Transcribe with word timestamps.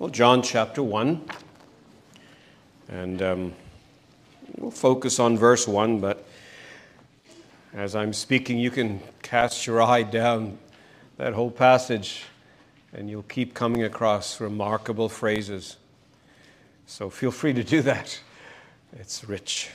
Well, 0.00 0.08
John 0.08 0.40
chapter 0.40 0.82
1. 0.82 1.20
And 2.88 3.20
um, 3.20 3.52
we'll 4.56 4.70
focus 4.70 5.18
on 5.18 5.36
verse 5.36 5.68
1, 5.68 6.00
but 6.00 6.26
as 7.74 7.94
I'm 7.94 8.14
speaking, 8.14 8.56
you 8.56 8.70
can 8.70 9.02
cast 9.20 9.66
your 9.66 9.82
eye 9.82 10.04
down 10.04 10.56
that 11.18 11.34
whole 11.34 11.50
passage 11.50 12.22
and 12.94 13.10
you'll 13.10 13.24
keep 13.24 13.52
coming 13.52 13.82
across 13.84 14.40
remarkable 14.40 15.10
phrases. 15.10 15.76
So 16.86 17.10
feel 17.10 17.30
free 17.30 17.52
to 17.52 17.62
do 17.62 17.82
that. 17.82 18.18
It's 18.94 19.28
rich. 19.28 19.68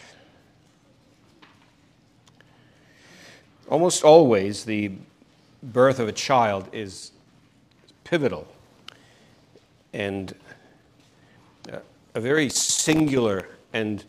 Almost 3.69 4.03
always, 4.03 4.65
the 4.65 4.91
birth 5.61 5.99
of 5.99 6.07
a 6.07 6.13
child 6.13 6.67
is 6.73 7.11
pivotal 8.03 8.54
and 9.95 10.35
uh, 11.71 11.79
a 12.13 12.19
very 12.19 12.49
singular 12.49 13.47
and 13.73 14.03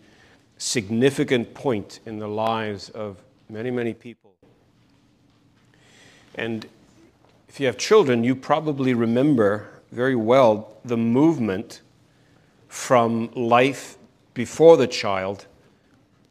significant 0.58 1.54
point 1.54 2.00
in 2.06 2.18
the 2.18 2.26
lives 2.26 2.90
of 2.90 3.22
many, 3.48 3.70
many 3.70 3.94
people. 3.94 4.32
And 6.34 6.66
if 7.48 7.60
you 7.60 7.66
have 7.66 7.78
children, 7.78 8.24
you 8.24 8.34
probably 8.34 8.94
remember 8.94 9.68
very 9.92 10.16
well 10.16 10.76
the 10.84 10.96
movement 10.96 11.80
from 12.68 13.30
life 13.34 13.96
before 14.34 14.76
the 14.76 14.88
child 14.88 15.46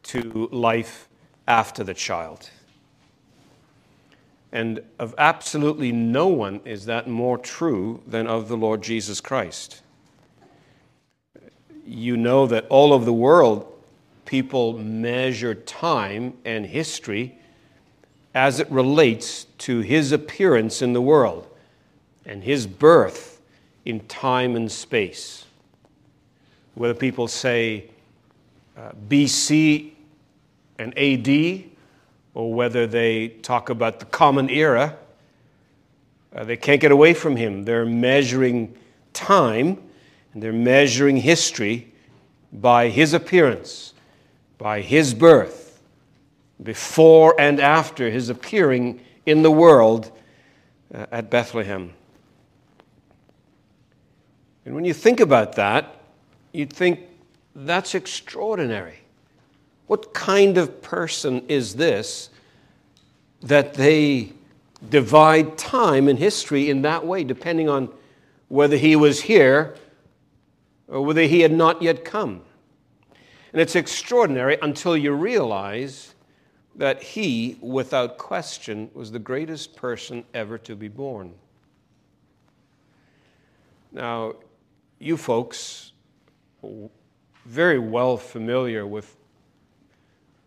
to 0.04 0.48
life 0.52 1.08
after 1.48 1.82
the 1.82 1.94
child. 1.94 2.50
And 4.52 4.80
of 4.98 5.14
absolutely 5.18 5.92
no 5.92 6.28
one 6.28 6.60
is 6.64 6.86
that 6.86 7.08
more 7.08 7.36
true 7.36 8.02
than 8.06 8.26
of 8.26 8.48
the 8.48 8.56
Lord 8.56 8.82
Jesus 8.82 9.20
Christ. 9.20 9.82
You 11.84 12.16
know 12.16 12.46
that 12.46 12.66
all 12.68 12.92
over 12.92 13.04
the 13.04 13.12
world, 13.12 13.72
people 14.24 14.78
measure 14.78 15.54
time 15.54 16.34
and 16.44 16.66
history 16.66 17.38
as 18.34 18.60
it 18.60 18.70
relates 18.70 19.44
to 19.58 19.80
his 19.80 20.12
appearance 20.12 20.82
in 20.82 20.92
the 20.92 21.00
world 21.00 21.48
and 22.26 22.42
his 22.42 22.66
birth 22.66 23.40
in 23.84 24.00
time 24.00 24.56
and 24.56 24.70
space. 24.70 25.46
Whether 26.74 26.94
people 26.94 27.28
say 27.28 27.88
uh, 28.76 28.92
BC 29.08 29.92
and 30.78 30.92
AD 30.98 31.64
or 32.36 32.52
whether 32.52 32.86
they 32.86 33.28
talk 33.28 33.70
about 33.70 33.98
the 33.98 34.04
common 34.04 34.50
era, 34.50 34.94
uh, 36.34 36.44
they 36.44 36.56
can't 36.56 36.82
get 36.82 36.92
away 36.92 37.14
from 37.14 37.34
him. 37.34 37.64
They're 37.64 37.86
measuring 37.86 38.76
time 39.14 39.82
and 40.34 40.42
they're 40.42 40.52
measuring 40.52 41.16
history 41.16 41.90
by 42.52 42.90
his 42.90 43.14
appearance, 43.14 43.94
by 44.58 44.82
his 44.82 45.14
birth, 45.14 45.80
before 46.62 47.34
and 47.38 47.58
after 47.58 48.10
his 48.10 48.28
appearing 48.28 49.00
in 49.24 49.42
the 49.42 49.50
world 49.50 50.12
uh, 50.94 51.06
at 51.10 51.30
Bethlehem. 51.30 51.94
And 54.66 54.74
when 54.74 54.84
you 54.84 54.92
think 54.92 55.20
about 55.20 55.54
that, 55.54 56.02
you'd 56.52 56.70
think 56.70 57.00
that's 57.54 57.94
extraordinary. 57.94 59.05
What 59.86 60.14
kind 60.14 60.58
of 60.58 60.82
person 60.82 61.44
is 61.48 61.76
this 61.76 62.30
that 63.42 63.74
they 63.74 64.32
divide 64.88 65.56
time 65.56 66.08
and 66.08 66.18
history 66.18 66.68
in 66.70 66.82
that 66.82 67.06
way, 67.06 67.24
depending 67.24 67.68
on 67.68 67.90
whether 68.48 68.76
he 68.76 68.96
was 68.96 69.22
here 69.22 69.76
or 70.88 71.02
whether 71.02 71.22
he 71.22 71.40
had 71.40 71.52
not 71.52 71.82
yet 71.82 72.04
come? 72.04 72.42
And 73.52 73.60
it's 73.60 73.76
extraordinary 73.76 74.58
until 74.60 74.96
you 74.96 75.12
realize 75.12 76.14
that 76.74 77.02
he, 77.02 77.56
without 77.60 78.18
question, 78.18 78.90
was 78.92 79.10
the 79.10 79.18
greatest 79.18 79.76
person 79.76 80.24
ever 80.34 80.58
to 80.58 80.76
be 80.76 80.88
born. 80.88 81.32
Now, 83.92 84.34
you 84.98 85.16
folks, 85.16 85.92
very 87.46 87.78
well 87.78 88.16
familiar 88.16 88.86
with 88.86 89.16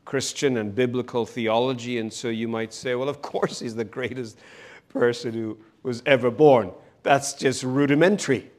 Christian 0.09 0.58
and 0.58 0.74
biblical 0.74 1.24
theology, 1.24 2.00
and 2.00 2.12
so 2.12 2.30
you 2.30 2.47
might 2.47 2.74
say, 2.74 2.96
well, 2.96 3.09
of 3.09 3.22
course 3.22 3.59
he's 3.59 3.75
the 3.75 3.84
greatest 3.84 4.40
person 4.88 5.34
who 5.34 5.56
was 5.84 6.02
ever 6.08 6.31
born. 6.31 6.72
That's 7.03 7.34
just 7.34 7.62
rudimentary. 7.62 8.50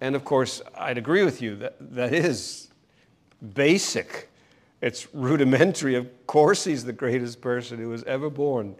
And 0.00 0.16
of 0.16 0.24
course, 0.24 0.60
I'd 0.76 0.98
agree 0.98 1.22
with 1.22 1.40
you 1.40 1.54
that 1.58 1.76
that 1.94 2.12
is 2.12 2.66
basic. 3.54 4.28
It's 4.80 5.06
rudimentary. 5.14 5.94
Of 5.94 6.26
course, 6.26 6.64
he's 6.64 6.84
the 6.84 6.92
greatest 6.92 7.40
person 7.40 7.78
who 7.78 7.90
was 7.90 8.02
ever 8.02 8.28
born. 8.28 8.74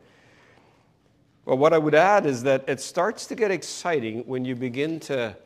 Well, 1.45 1.57
what 1.57 1.73
I 1.73 1.79
would 1.79 1.95
add 1.95 2.27
is 2.27 2.43
that 2.43 2.65
it 2.67 2.81
starts 2.81 3.27
to 3.27 3.37
get 3.37 3.53
exciting 3.53 4.25
when 4.27 4.45
you 4.45 4.57
begin 4.57 4.99
to 5.03 5.37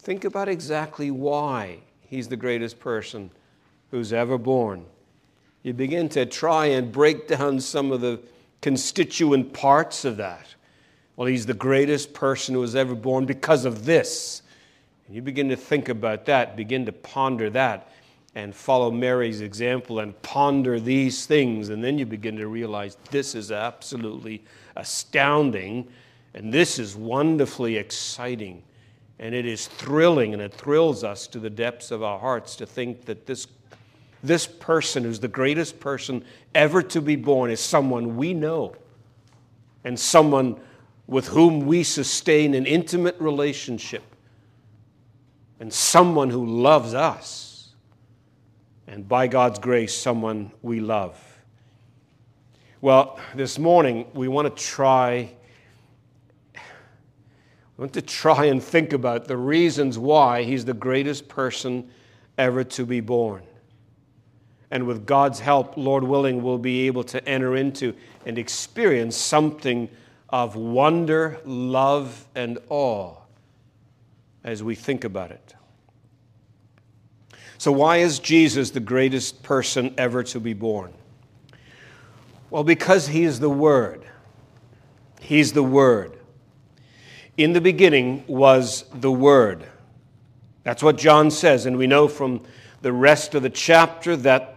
think 0.00 0.26
about 0.26 0.50
exactly 0.50 1.10
why 1.10 1.78
he's 2.02 2.28
the 2.28 2.36
greatest 2.36 2.78
person 2.78 3.30
who's 3.92 4.12
ever 4.12 4.38
born. 4.38 4.84
You 5.62 5.74
begin 5.74 6.08
to 6.08 6.26
try 6.26 6.66
and 6.66 6.90
break 6.90 7.28
down 7.28 7.60
some 7.60 7.92
of 7.92 8.00
the 8.00 8.20
constituent 8.60 9.52
parts 9.52 10.04
of 10.04 10.16
that. 10.16 10.46
Well, 11.14 11.28
he's 11.28 11.46
the 11.46 11.54
greatest 11.54 12.14
person 12.14 12.54
who 12.54 12.62
was 12.62 12.74
ever 12.74 12.94
born 12.94 13.26
because 13.26 13.64
of 13.64 13.84
this. 13.84 14.42
And 15.06 15.14
you 15.14 15.20
begin 15.20 15.50
to 15.50 15.56
think 15.56 15.90
about 15.90 16.24
that, 16.24 16.56
begin 16.56 16.86
to 16.86 16.92
ponder 16.92 17.50
that, 17.50 17.92
and 18.34 18.54
follow 18.54 18.90
Mary's 18.90 19.42
example 19.42 19.98
and 19.98 20.20
ponder 20.22 20.80
these 20.80 21.26
things. 21.26 21.68
And 21.68 21.84
then 21.84 21.98
you 21.98 22.06
begin 22.06 22.36
to 22.38 22.48
realize 22.48 22.96
this 23.10 23.34
is 23.34 23.52
absolutely 23.52 24.42
astounding, 24.74 25.86
and 26.32 26.52
this 26.52 26.78
is 26.78 26.96
wonderfully 26.96 27.76
exciting. 27.76 28.62
And 29.18 29.34
it 29.34 29.44
is 29.44 29.66
thrilling, 29.66 30.32
and 30.32 30.40
it 30.40 30.54
thrills 30.54 31.04
us 31.04 31.26
to 31.26 31.38
the 31.38 31.50
depths 31.50 31.90
of 31.90 32.02
our 32.02 32.18
hearts 32.18 32.56
to 32.56 32.64
think 32.64 33.04
that 33.04 33.26
this 33.26 33.46
this 34.22 34.46
person, 34.46 35.02
who's 35.02 35.20
the 35.20 35.28
greatest 35.28 35.80
person 35.80 36.24
ever 36.54 36.82
to 36.82 37.00
be 37.00 37.16
born, 37.16 37.50
is 37.50 37.60
someone 37.60 38.16
we 38.16 38.34
know 38.34 38.76
and 39.84 39.98
someone 39.98 40.60
with 41.06 41.28
whom 41.28 41.66
we 41.66 41.82
sustain 41.82 42.54
an 42.54 42.64
intimate 42.64 43.16
relationship 43.18 44.04
and 45.58 45.72
someone 45.72 46.30
who 46.30 46.46
loves 46.46 46.94
us. 46.94 47.74
And 48.86 49.08
by 49.08 49.26
God's 49.26 49.58
grace, 49.58 49.94
someone 49.94 50.52
we 50.62 50.80
love. 50.80 51.18
Well, 52.80 53.18
this 53.34 53.58
morning 53.58 54.06
we 54.14 54.28
want 54.28 54.54
to 54.54 54.62
try 54.62 55.32
we 56.54 57.82
want 57.82 57.94
to 57.94 58.02
try 58.02 58.44
and 58.44 58.62
think 58.62 58.92
about 58.92 59.26
the 59.26 59.36
reasons 59.36 59.98
why 59.98 60.42
he's 60.42 60.64
the 60.64 60.74
greatest 60.74 61.26
person 61.26 61.90
ever 62.36 62.62
to 62.64 62.84
be 62.84 63.00
born 63.00 63.42
and 64.72 64.86
with 64.86 65.04
God's 65.04 65.38
help, 65.38 65.76
Lord 65.76 66.02
willing, 66.02 66.42
we'll 66.42 66.56
be 66.56 66.86
able 66.86 67.04
to 67.04 67.22
enter 67.28 67.54
into 67.54 67.94
and 68.24 68.38
experience 68.38 69.18
something 69.18 69.90
of 70.30 70.56
wonder, 70.56 71.38
love, 71.44 72.26
and 72.34 72.58
awe 72.70 73.16
as 74.42 74.62
we 74.62 74.74
think 74.74 75.04
about 75.04 75.30
it. 75.30 75.54
So, 77.58 77.70
why 77.70 77.98
is 77.98 78.18
Jesus 78.18 78.70
the 78.70 78.80
greatest 78.80 79.42
person 79.42 79.94
ever 79.98 80.22
to 80.24 80.40
be 80.40 80.54
born? 80.54 80.94
Well, 82.48 82.64
because 82.64 83.08
he 83.08 83.24
is 83.24 83.40
the 83.40 83.50
Word. 83.50 84.06
He's 85.20 85.52
the 85.52 85.62
Word. 85.62 86.18
In 87.36 87.52
the 87.52 87.60
beginning 87.60 88.24
was 88.26 88.86
the 88.94 89.12
Word. 89.12 89.66
That's 90.64 90.82
what 90.82 90.96
John 90.96 91.30
says, 91.30 91.66
and 91.66 91.76
we 91.76 91.86
know 91.86 92.08
from 92.08 92.42
the 92.80 92.92
rest 92.92 93.34
of 93.34 93.42
the 93.42 93.50
chapter 93.50 94.16
that 94.16 94.51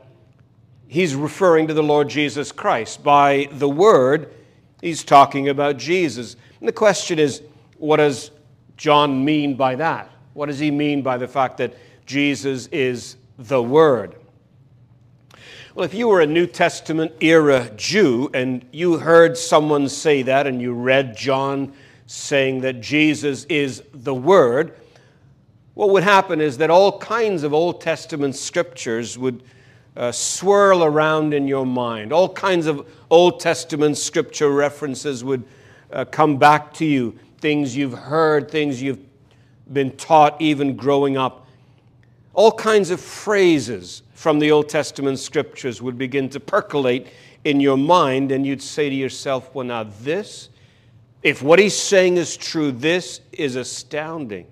he's 0.88 1.16
referring 1.16 1.68
to 1.68 1.74
the 1.74 1.84
Lord 1.84 2.10
Jesus 2.10 2.52
Christ. 2.52 3.04
By 3.04 3.50
the 3.52 3.70
word, 3.70 4.34
he's 4.82 5.04
talking 5.04 5.50
about 5.50 5.78
Jesus. 5.78 6.36
And 6.60 6.68
the 6.68 6.74
question 6.74 7.20
is, 7.20 7.42
what 7.78 7.98
does 7.98 8.32
John 8.78 9.24
mean 9.24 9.56
by 9.56 9.76
that? 9.76 10.10
What 10.34 10.48
does 10.48 10.60
he 10.60 10.70
mean 10.70 11.02
by 11.02 11.18
the 11.18 11.28
fact 11.28 11.58
that 11.58 11.74
Jesus 12.06 12.68
is 12.68 13.16
the 13.38 13.62
Word? 13.62 14.16
Well, 15.74 15.86
if 15.86 15.94
you 15.94 16.08
were 16.08 16.22
a 16.22 16.28
New 16.28 16.46
Testament 16.46 17.14
era 17.22 17.70
Jew 17.76 18.30
and 18.34 18.66
you 18.72 18.98
heard 18.98 19.38
someone 19.38 19.90
say 19.90 20.22
that 20.24 20.46
and 20.48 20.62
you 20.62 20.74
read 20.74 21.18
John 21.18 21.74
saying 22.06 22.62
that 22.62 22.82
Jesus 22.82 23.46
is 23.46 23.84
the 23.94 24.14
Word, 24.14 24.78
what 25.74 25.90
would 25.90 26.04
happen 26.04 26.40
is 26.40 26.58
that 26.58 26.70
all 26.70 27.00
kinds 27.00 27.44
of 27.44 27.54
Old 27.54 27.82
Testament 27.82 28.36
scriptures 28.36 29.18
would 29.18 29.44
uh, 29.98 30.12
swirl 30.12 30.84
around 30.84 31.34
in 31.34 31.48
your 31.48 31.66
mind. 31.66 32.12
All 32.12 32.30
kinds 32.30 32.66
of 32.66 32.88
Old 33.10 33.40
Testament 33.40 33.98
scripture 33.98 34.50
references 34.50 35.24
would 35.24 35.44
uh, 35.92 36.06
come 36.06 36.38
back 36.38 36.74
to 36.76 36.86
you 36.86 37.18
things 37.40 37.76
you've 37.76 37.94
heard, 37.94 38.50
things 38.50 38.82
you've 38.82 39.00
been 39.72 39.92
taught 39.98 40.40
even 40.42 40.76
growing 40.76 41.18
up. 41.18 41.48
All 42.34 42.52
kinds 42.52 42.90
of 42.90 43.00
phrases 43.00 44.02
from 44.14 44.40
the 44.40 44.52
Old 44.52 44.68
Testament 44.68 45.20
scriptures 45.20 45.82
would 45.82 45.98
begin 45.98 46.30
to 46.30 46.40
percolate 46.40 47.08
in 47.44 47.60
your 47.60 47.78
mind, 47.78 48.32
and 48.32 48.46
you'd 48.46 48.62
say 48.62 48.90
to 48.90 48.96
yourself, 48.96 49.54
Well, 49.54 49.66
now 49.66 49.84
this, 50.02 50.50
if 51.24 51.42
what 51.42 51.60
he's 51.60 51.78
saying 51.78 52.18
is 52.18 52.36
true, 52.36 52.72
this 52.72 53.22
is 53.32 53.56
astounding. 53.56 54.48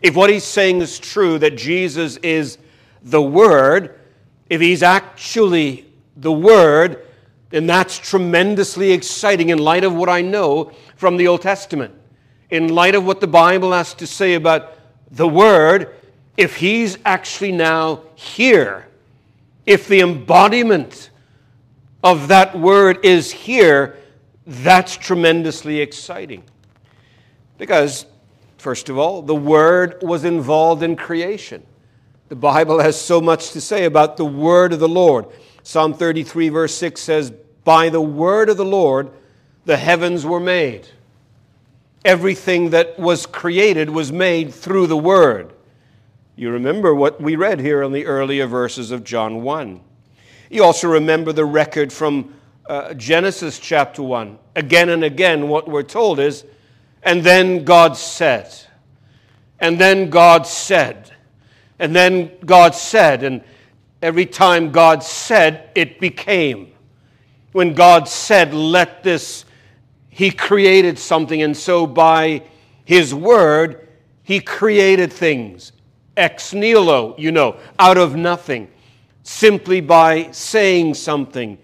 If 0.00 0.16
what 0.16 0.30
he's 0.30 0.44
saying 0.44 0.80
is 0.80 0.98
true, 0.98 1.38
that 1.38 1.56
Jesus 1.56 2.16
is 2.18 2.58
the 3.02 3.22
Word, 3.22 3.98
if 4.54 4.60
he's 4.60 4.84
actually 4.84 5.84
the 6.16 6.30
Word, 6.30 7.08
then 7.50 7.66
that's 7.66 7.98
tremendously 7.98 8.92
exciting 8.92 9.48
in 9.48 9.58
light 9.58 9.82
of 9.82 9.92
what 9.92 10.08
I 10.08 10.22
know 10.22 10.70
from 10.94 11.16
the 11.16 11.26
Old 11.26 11.42
Testament. 11.42 11.92
In 12.50 12.68
light 12.68 12.94
of 12.94 13.04
what 13.04 13.20
the 13.20 13.26
Bible 13.26 13.72
has 13.72 13.94
to 13.94 14.06
say 14.06 14.34
about 14.34 14.78
the 15.10 15.26
Word, 15.26 15.96
if 16.36 16.54
he's 16.54 16.98
actually 17.04 17.50
now 17.50 18.02
here, 18.14 18.86
if 19.66 19.88
the 19.88 19.98
embodiment 20.02 21.10
of 22.04 22.28
that 22.28 22.56
Word 22.56 23.04
is 23.04 23.32
here, 23.32 23.98
that's 24.46 24.96
tremendously 24.96 25.80
exciting. 25.80 26.44
Because, 27.58 28.06
first 28.58 28.88
of 28.88 28.98
all, 28.98 29.20
the 29.20 29.34
Word 29.34 29.98
was 30.00 30.24
involved 30.24 30.84
in 30.84 30.94
creation. 30.94 31.66
The 32.34 32.40
Bible 32.40 32.80
has 32.80 33.00
so 33.00 33.20
much 33.20 33.52
to 33.52 33.60
say 33.60 33.84
about 33.84 34.16
the 34.16 34.24
Word 34.24 34.72
of 34.72 34.80
the 34.80 34.88
Lord. 34.88 35.26
Psalm 35.62 35.94
33, 35.94 36.48
verse 36.48 36.74
6 36.74 37.00
says, 37.00 37.30
By 37.62 37.90
the 37.90 38.00
Word 38.00 38.48
of 38.48 38.56
the 38.56 38.64
Lord 38.64 39.12
the 39.66 39.76
heavens 39.76 40.26
were 40.26 40.40
made. 40.40 40.88
Everything 42.04 42.70
that 42.70 42.98
was 42.98 43.24
created 43.24 43.88
was 43.88 44.10
made 44.10 44.52
through 44.52 44.88
the 44.88 44.96
Word. 44.96 45.52
You 46.34 46.50
remember 46.50 46.92
what 46.92 47.20
we 47.20 47.36
read 47.36 47.60
here 47.60 47.84
in 47.84 47.92
the 47.92 48.04
earlier 48.04 48.48
verses 48.48 48.90
of 48.90 49.04
John 49.04 49.42
1. 49.42 49.80
You 50.50 50.64
also 50.64 50.88
remember 50.88 51.32
the 51.32 51.44
record 51.44 51.92
from 51.92 52.34
uh, 52.68 52.94
Genesis 52.94 53.60
chapter 53.60 54.02
1. 54.02 54.40
Again 54.56 54.88
and 54.88 55.04
again, 55.04 55.46
what 55.46 55.68
we're 55.68 55.84
told 55.84 56.18
is, 56.18 56.44
and 57.04 57.22
then 57.22 57.62
God 57.62 57.96
said, 57.96 58.52
and 59.60 59.78
then 59.80 60.10
God 60.10 60.48
said, 60.48 61.13
and 61.78 61.94
then 61.94 62.32
God 62.44 62.74
said, 62.74 63.22
and 63.22 63.42
every 64.00 64.26
time 64.26 64.70
God 64.70 65.02
said, 65.02 65.70
it 65.74 66.00
became. 66.00 66.72
When 67.52 67.74
God 67.74 68.08
said, 68.08 68.54
let 68.54 69.02
this, 69.02 69.44
He 70.08 70.30
created 70.30 70.98
something, 70.98 71.42
and 71.42 71.56
so 71.56 71.86
by 71.86 72.42
His 72.84 73.14
word, 73.14 73.88
He 74.22 74.40
created 74.40 75.12
things. 75.12 75.72
Ex 76.16 76.52
nihilo, 76.52 77.14
you 77.18 77.32
know, 77.32 77.56
out 77.78 77.98
of 77.98 78.14
nothing, 78.14 78.68
simply 79.24 79.80
by 79.80 80.30
saying 80.30 80.94
something. 80.94 81.58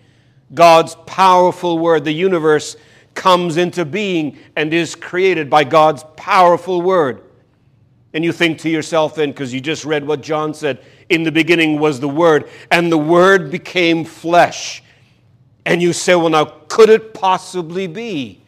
God's 0.53 0.97
powerful 1.07 1.79
word, 1.79 2.05
the 2.05 2.13
universe 2.13 2.77
comes 3.15 3.57
into 3.57 3.85
being 3.85 4.39
and 4.57 4.73
is 4.73 4.95
created 4.97 5.49
by 5.49 5.65
God's 5.65 6.05
powerful 6.17 6.83
word. 6.83 7.23
And 8.13 8.25
you 8.25 8.33
think 8.33 8.59
to 8.61 8.69
yourself 8.69 9.15
then, 9.15 9.31
because 9.31 9.55
you 9.55 9.61
just 9.61 9.85
read 9.85 10.07
what 10.07 10.21
John 10.21 10.53
said, 10.53 10.83
in 11.09 11.23
the 11.23 11.33
beginning 11.33 11.79
was 11.79 12.01
the 12.01 12.09
Word, 12.09 12.49
and 12.71 12.91
the 12.91 12.99
Word 12.99 13.51
became 13.51 14.05
flesh. 14.05 14.83
And 15.65 15.81
you 15.81 15.93
say, 15.93 16.15
well, 16.17 16.31
now, 16.31 16.45
could 16.69 16.89
it 16.89 17.15
possibly 17.15 17.87
be 17.87 18.41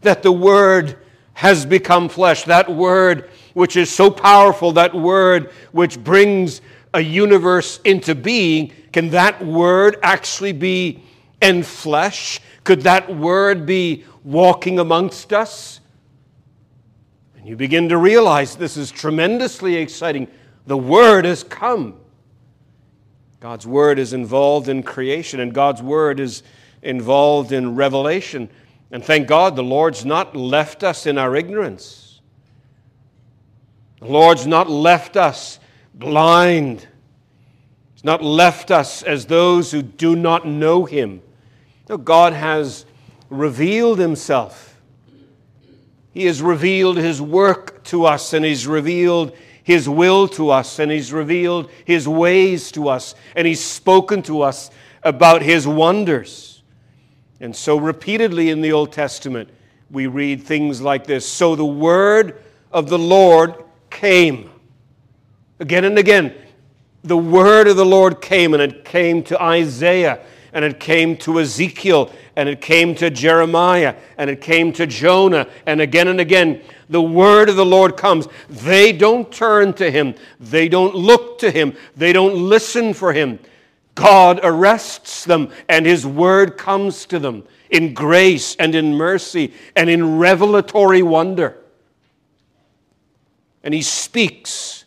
that 0.00 0.22
the 0.22 0.32
Word 0.32 0.98
has 1.34 1.66
become 1.66 2.08
flesh? 2.08 2.44
That 2.44 2.70
Word 2.70 3.30
which 3.52 3.76
is 3.76 3.90
so 3.90 4.10
powerful, 4.10 4.72
that 4.72 4.94
Word 4.94 5.50
which 5.72 6.02
brings 6.02 6.62
a 6.94 7.00
universe 7.00 7.80
into 7.84 8.14
being, 8.14 8.72
can 8.92 9.10
that 9.10 9.44
Word 9.44 9.98
actually 10.02 10.52
be 10.52 11.02
in 11.42 11.62
flesh? 11.62 12.40
Could 12.64 12.82
that 12.82 13.14
Word 13.14 13.66
be 13.66 14.04
walking 14.24 14.78
amongst 14.78 15.32
us? 15.32 15.80
And 17.42 17.48
you 17.48 17.56
begin 17.56 17.88
to 17.88 17.96
realize 17.96 18.54
this 18.54 18.76
is 18.76 18.92
tremendously 18.92 19.74
exciting. 19.74 20.28
The 20.68 20.76
Word 20.76 21.24
has 21.24 21.42
come. 21.42 21.96
God's 23.40 23.66
Word 23.66 23.98
is 23.98 24.12
involved 24.12 24.68
in 24.68 24.84
creation, 24.84 25.40
and 25.40 25.52
God's 25.52 25.82
Word 25.82 26.20
is 26.20 26.44
involved 26.82 27.50
in 27.50 27.74
revelation. 27.74 28.48
And 28.92 29.04
thank 29.04 29.26
God 29.26 29.56
the 29.56 29.64
Lord's 29.64 30.04
not 30.04 30.36
left 30.36 30.84
us 30.84 31.04
in 31.04 31.18
our 31.18 31.34
ignorance. 31.34 32.20
The 33.98 34.06
Lord's 34.06 34.46
not 34.46 34.70
left 34.70 35.16
us 35.16 35.58
blind. 35.94 36.86
He's 37.92 38.04
not 38.04 38.22
left 38.22 38.70
us 38.70 39.02
as 39.02 39.26
those 39.26 39.72
who 39.72 39.82
do 39.82 40.14
not 40.14 40.46
know 40.46 40.84
Him. 40.84 41.20
No, 41.88 41.96
God 41.96 42.34
has 42.34 42.86
revealed 43.30 43.98
Himself 43.98 44.71
he 46.12 46.26
has 46.26 46.42
revealed 46.42 46.98
His 46.98 47.20
work 47.20 47.82
to 47.84 48.04
us, 48.04 48.32
and 48.32 48.44
He's 48.44 48.66
revealed 48.66 49.34
His 49.64 49.88
will 49.88 50.28
to 50.28 50.50
us, 50.50 50.78
and 50.78 50.90
He's 50.90 51.12
revealed 51.12 51.70
His 51.84 52.06
ways 52.06 52.70
to 52.72 52.88
us, 52.88 53.14
and 53.34 53.46
He's 53.46 53.64
spoken 53.64 54.22
to 54.24 54.42
us 54.42 54.70
about 55.02 55.42
His 55.42 55.66
wonders. 55.66 56.62
And 57.40 57.56
so, 57.56 57.76
repeatedly 57.76 58.50
in 58.50 58.60
the 58.60 58.72
Old 58.72 58.92
Testament, 58.92 59.48
we 59.90 60.06
read 60.06 60.42
things 60.42 60.80
like 60.80 61.06
this 61.06 61.26
So 61.26 61.56
the 61.56 61.64
word 61.64 62.42
of 62.70 62.88
the 62.88 62.98
Lord 62.98 63.64
came. 63.88 64.50
Again 65.60 65.84
and 65.84 65.98
again, 65.98 66.34
the 67.04 67.16
word 67.16 67.68
of 67.68 67.76
the 67.76 67.86
Lord 67.86 68.20
came, 68.20 68.52
and 68.52 68.62
it 68.62 68.84
came 68.84 69.22
to 69.24 69.42
Isaiah, 69.42 70.20
and 70.52 70.64
it 70.64 70.78
came 70.78 71.16
to 71.18 71.40
Ezekiel, 71.40 72.12
and 72.36 72.48
it 72.48 72.60
came 72.60 72.94
to 72.96 73.10
Jeremiah, 73.10 73.94
and 74.18 74.28
it 74.28 74.40
came 74.40 74.72
to 74.74 74.86
Jonah, 74.86 75.46
and 75.66 75.80
again 75.80 76.08
and 76.08 76.20
again, 76.20 76.62
the 76.90 77.02
word 77.02 77.48
of 77.48 77.56
the 77.56 77.64
Lord 77.64 77.96
comes. 77.96 78.28
They 78.48 78.92
don't 78.92 79.32
turn 79.32 79.72
to 79.74 79.90
him, 79.90 80.14
they 80.38 80.68
don't 80.68 80.94
look 80.94 81.38
to 81.38 81.50
him, 81.50 81.74
they 81.96 82.12
don't 82.12 82.34
listen 82.34 82.92
for 82.94 83.12
him. 83.12 83.38
God 83.94 84.40
arrests 84.42 85.24
them, 85.24 85.50
and 85.68 85.84
his 85.84 86.06
word 86.06 86.56
comes 86.56 87.06
to 87.06 87.18
them 87.18 87.44
in 87.70 87.94
grace 87.94 88.54
and 88.56 88.74
in 88.74 88.94
mercy 88.94 89.54
and 89.74 89.90
in 89.90 90.18
revelatory 90.18 91.02
wonder. 91.02 91.56
And 93.64 93.72
he 93.72 93.82
speaks, 93.82 94.84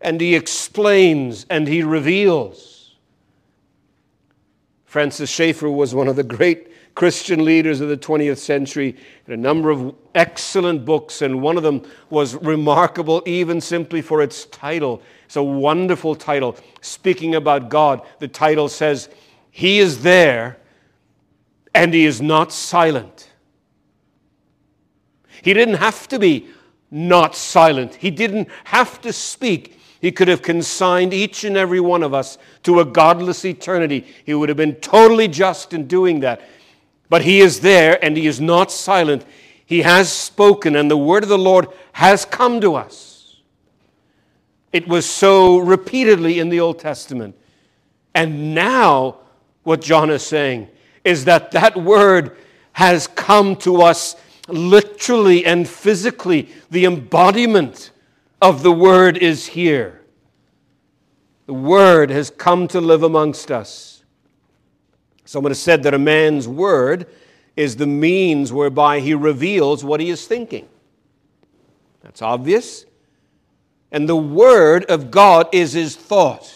and 0.00 0.20
he 0.20 0.34
explains, 0.34 1.46
and 1.50 1.66
he 1.68 1.82
reveals. 1.82 2.73
Francis 4.94 5.28
Schaeffer 5.28 5.68
was 5.68 5.92
one 5.92 6.06
of 6.06 6.14
the 6.14 6.22
great 6.22 6.94
Christian 6.94 7.44
leaders 7.44 7.80
of 7.80 7.88
the 7.88 7.96
20th 7.96 8.38
century, 8.38 8.94
and 9.26 9.34
a 9.34 9.36
number 9.36 9.70
of 9.70 9.92
excellent 10.14 10.84
books, 10.84 11.20
and 11.20 11.42
one 11.42 11.56
of 11.56 11.64
them 11.64 11.82
was 12.10 12.36
remarkable 12.36 13.20
even 13.26 13.60
simply 13.60 14.00
for 14.00 14.22
its 14.22 14.44
title. 14.44 15.02
It's 15.24 15.34
a 15.34 15.42
wonderful 15.42 16.14
title, 16.14 16.56
speaking 16.80 17.34
about 17.34 17.70
God. 17.70 18.02
The 18.20 18.28
title 18.28 18.68
says, 18.68 19.08
He 19.50 19.80
is 19.80 20.04
there 20.04 20.58
and 21.74 21.92
He 21.92 22.04
is 22.04 22.22
not 22.22 22.52
silent. 22.52 23.32
He 25.42 25.54
didn't 25.54 25.78
have 25.78 26.06
to 26.06 26.20
be 26.20 26.46
not 26.92 27.34
silent, 27.34 27.96
He 27.96 28.12
didn't 28.12 28.48
have 28.62 29.00
to 29.00 29.12
speak. 29.12 29.76
He 30.04 30.12
could 30.12 30.28
have 30.28 30.42
consigned 30.42 31.14
each 31.14 31.44
and 31.44 31.56
every 31.56 31.80
one 31.80 32.02
of 32.02 32.12
us 32.12 32.36
to 32.64 32.78
a 32.78 32.84
godless 32.84 33.42
eternity. 33.42 34.06
He 34.26 34.34
would 34.34 34.50
have 34.50 34.58
been 34.58 34.74
totally 34.74 35.28
just 35.28 35.72
in 35.72 35.86
doing 35.86 36.20
that. 36.20 36.42
But 37.08 37.22
he 37.22 37.40
is 37.40 37.60
there 37.60 37.98
and 38.04 38.14
he 38.14 38.26
is 38.26 38.38
not 38.38 38.70
silent. 38.70 39.24
He 39.64 39.80
has 39.80 40.12
spoken, 40.12 40.76
and 40.76 40.90
the 40.90 40.96
word 40.98 41.22
of 41.22 41.30
the 41.30 41.38
Lord 41.38 41.68
has 41.92 42.26
come 42.26 42.60
to 42.60 42.74
us. 42.74 43.36
It 44.74 44.86
was 44.86 45.08
so 45.08 45.56
repeatedly 45.56 46.38
in 46.38 46.50
the 46.50 46.60
Old 46.60 46.80
Testament. 46.80 47.34
And 48.14 48.54
now, 48.54 49.20
what 49.62 49.80
John 49.80 50.10
is 50.10 50.22
saying 50.22 50.68
is 51.02 51.24
that 51.24 51.50
that 51.52 51.78
word 51.78 52.36
has 52.72 53.06
come 53.06 53.56
to 53.56 53.80
us 53.80 54.16
literally 54.48 55.46
and 55.46 55.66
physically. 55.66 56.50
The 56.70 56.84
embodiment 56.84 57.90
of 58.44 58.62
the 58.62 58.70
word 58.70 59.16
is 59.16 59.46
here. 59.46 60.02
The 61.46 61.54
word 61.54 62.10
has 62.10 62.28
come 62.28 62.68
to 62.68 62.80
live 62.80 63.02
amongst 63.02 63.50
us. 63.50 64.04
Someone 65.24 65.50
has 65.50 65.58
said 65.58 65.82
that 65.84 65.94
a 65.94 65.98
man's 65.98 66.46
word 66.46 67.06
is 67.56 67.76
the 67.76 67.86
means 67.86 68.52
whereby 68.52 69.00
he 69.00 69.14
reveals 69.14 69.82
what 69.82 69.98
he 69.98 70.10
is 70.10 70.26
thinking. 70.26 70.68
That's 72.02 72.20
obvious. 72.20 72.84
And 73.90 74.06
the 74.06 74.14
word 74.14 74.84
of 74.90 75.10
God 75.10 75.48
is 75.50 75.72
his 75.72 75.96
thought, 75.96 76.52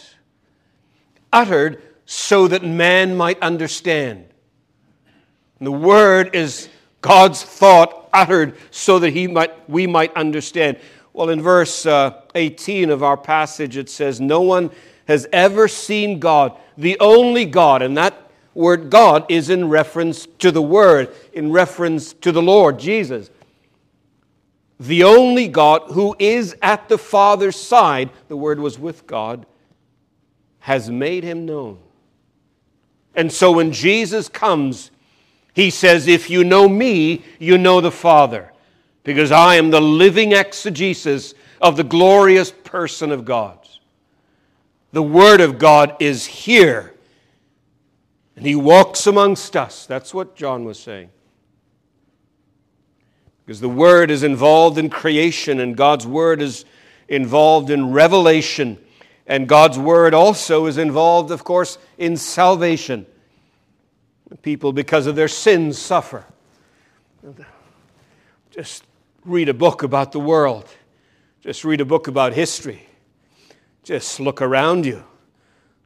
uttered 1.33 1.83
so 2.05 2.49
that 2.49 2.63
man 2.63 3.17
might 3.17 3.41
understand. 3.41 4.27
And 5.59 5.67
the 5.67 5.73
word 5.73 6.35
is 6.35 6.69
God's 7.01 7.43
thought 7.43 8.11
uttered 8.13 8.59
so 8.71 8.99
that 8.99 9.11
he 9.11 9.27
might, 9.27 9.71
we 9.71 9.87
might 9.87 10.15
understand. 10.15 10.79
Well, 11.13 11.31
in 11.31 11.43
verse 11.43 11.87
uh, 11.87 12.23
18 12.35 12.91
of 12.91 13.03
our 13.03 13.17
passage, 13.17 13.77
it 13.77 13.89
says, 13.91 14.21
No 14.21 14.41
one 14.41 14.71
has 15.07 15.27
ever 15.33 15.69
seen 15.69 16.21
God, 16.21 16.57
the 16.77 16.99
only 17.01 17.45
God. 17.45 17.83
And 17.83 17.97
that 17.97 18.31
word 18.55 18.91
God 18.91 19.25
is 19.29 19.51
in 19.51 19.69
reference 19.69 20.27
to 20.41 20.51
the 20.51 20.63
Word, 20.63 21.15
in 21.33 21.53
reference 21.53 22.13
to 22.15 22.33
the 22.33 22.43
Lord 22.43 22.79
Jesus. 22.79 23.31
The 24.81 25.05
only 25.05 25.49
God 25.49 25.83
who 25.93 26.15
is 26.19 26.57
at 26.63 26.89
the 26.89 26.99
Father's 26.99 27.57
side, 27.57 28.11
the 28.29 28.37
Word 28.37 28.61
was 28.61 28.79
with 28.79 29.07
God, 29.07 29.47
has 30.61 30.91
made 30.91 31.25
him 31.25 31.47
known. 31.47 31.79
And 33.15 33.33
so 33.33 33.53
when 33.53 33.73
Jesus 33.73 34.29
comes, 34.29 34.91
he 35.55 35.71
says, 35.71 36.07
If 36.07 36.31
you 36.31 36.45
know 36.45 36.69
me, 36.69 37.25
you 37.39 37.59
know 37.59 37.81
the 37.81 37.91
Father, 37.91 38.53
because 39.09 39.33
I 39.33 39.55
am 39.55 39.71
the 39.71 39.81
living 39.81 40.33
exegesis 40.33 41.33
of 41.63 41.79
the 41.79 41.83
glorious 41.83 42.53
person 42.53 43.11
of 43.11 43.25
God. 43.25 43.59
The 44.93 45.03
Word 45.03 45.41
of 45.41 45.59
God 45.59 45.97
is 45.99 46.27
here, 46.27 46.93
and 48.37 48.45
He 48.45 48.55
walks 48.55 49.07
amongst 49.07 49.57
us. 49.57 49.87
That's 49.87 50.13
what 50.13 50.37
John 50.37 50.67
was 50.67 50.79
saying. 50.79 51.09
Because 53.47 53.63
the 53.63 53.69
Word 53.71 54.11
is 54.11 54.23
involved 54.23 54.77
in 54.77 54.91
creation, 54.91 55.59
and 55.59 55.75
God's 55.75 56.07
Word 56.07 56.43
is 56.43 56.67
involved 57.09 57.71
in 57.71 57.93
revelation. 57.93 58.77
And 59.27 59.49
God's 59.49 59.79
word 59.79 60.13
also 60.13 60.67
is 60.67 60.77
involved, 60.77 61.31
of 61.31 61.45
course, 61.45 61.79
in 61.97 62.19
salvation. 62.19 63.07
People, 64.43 64.75
because 64.75 65.07
of 65.07 65.17
their 65.17 65.29
sins, 65.29 65.79
suffer. 65.79 66.27
Just 68.51 68.85
read 69.29 69.49
a 69.49 69.55
book 69.55 69.83
about 69.83 70.13
the 70.13 70.21
world, 70.21 70.69
just 71.41 71.65
read 71.65 71.81
a 71.81 71.85
book 71.85 72.09
about 72.09 72.33
history, 72.33 72.87
just 73.85 74.21
look 74.21 74.41
around 74.41 74.87
you, 74.87 75.05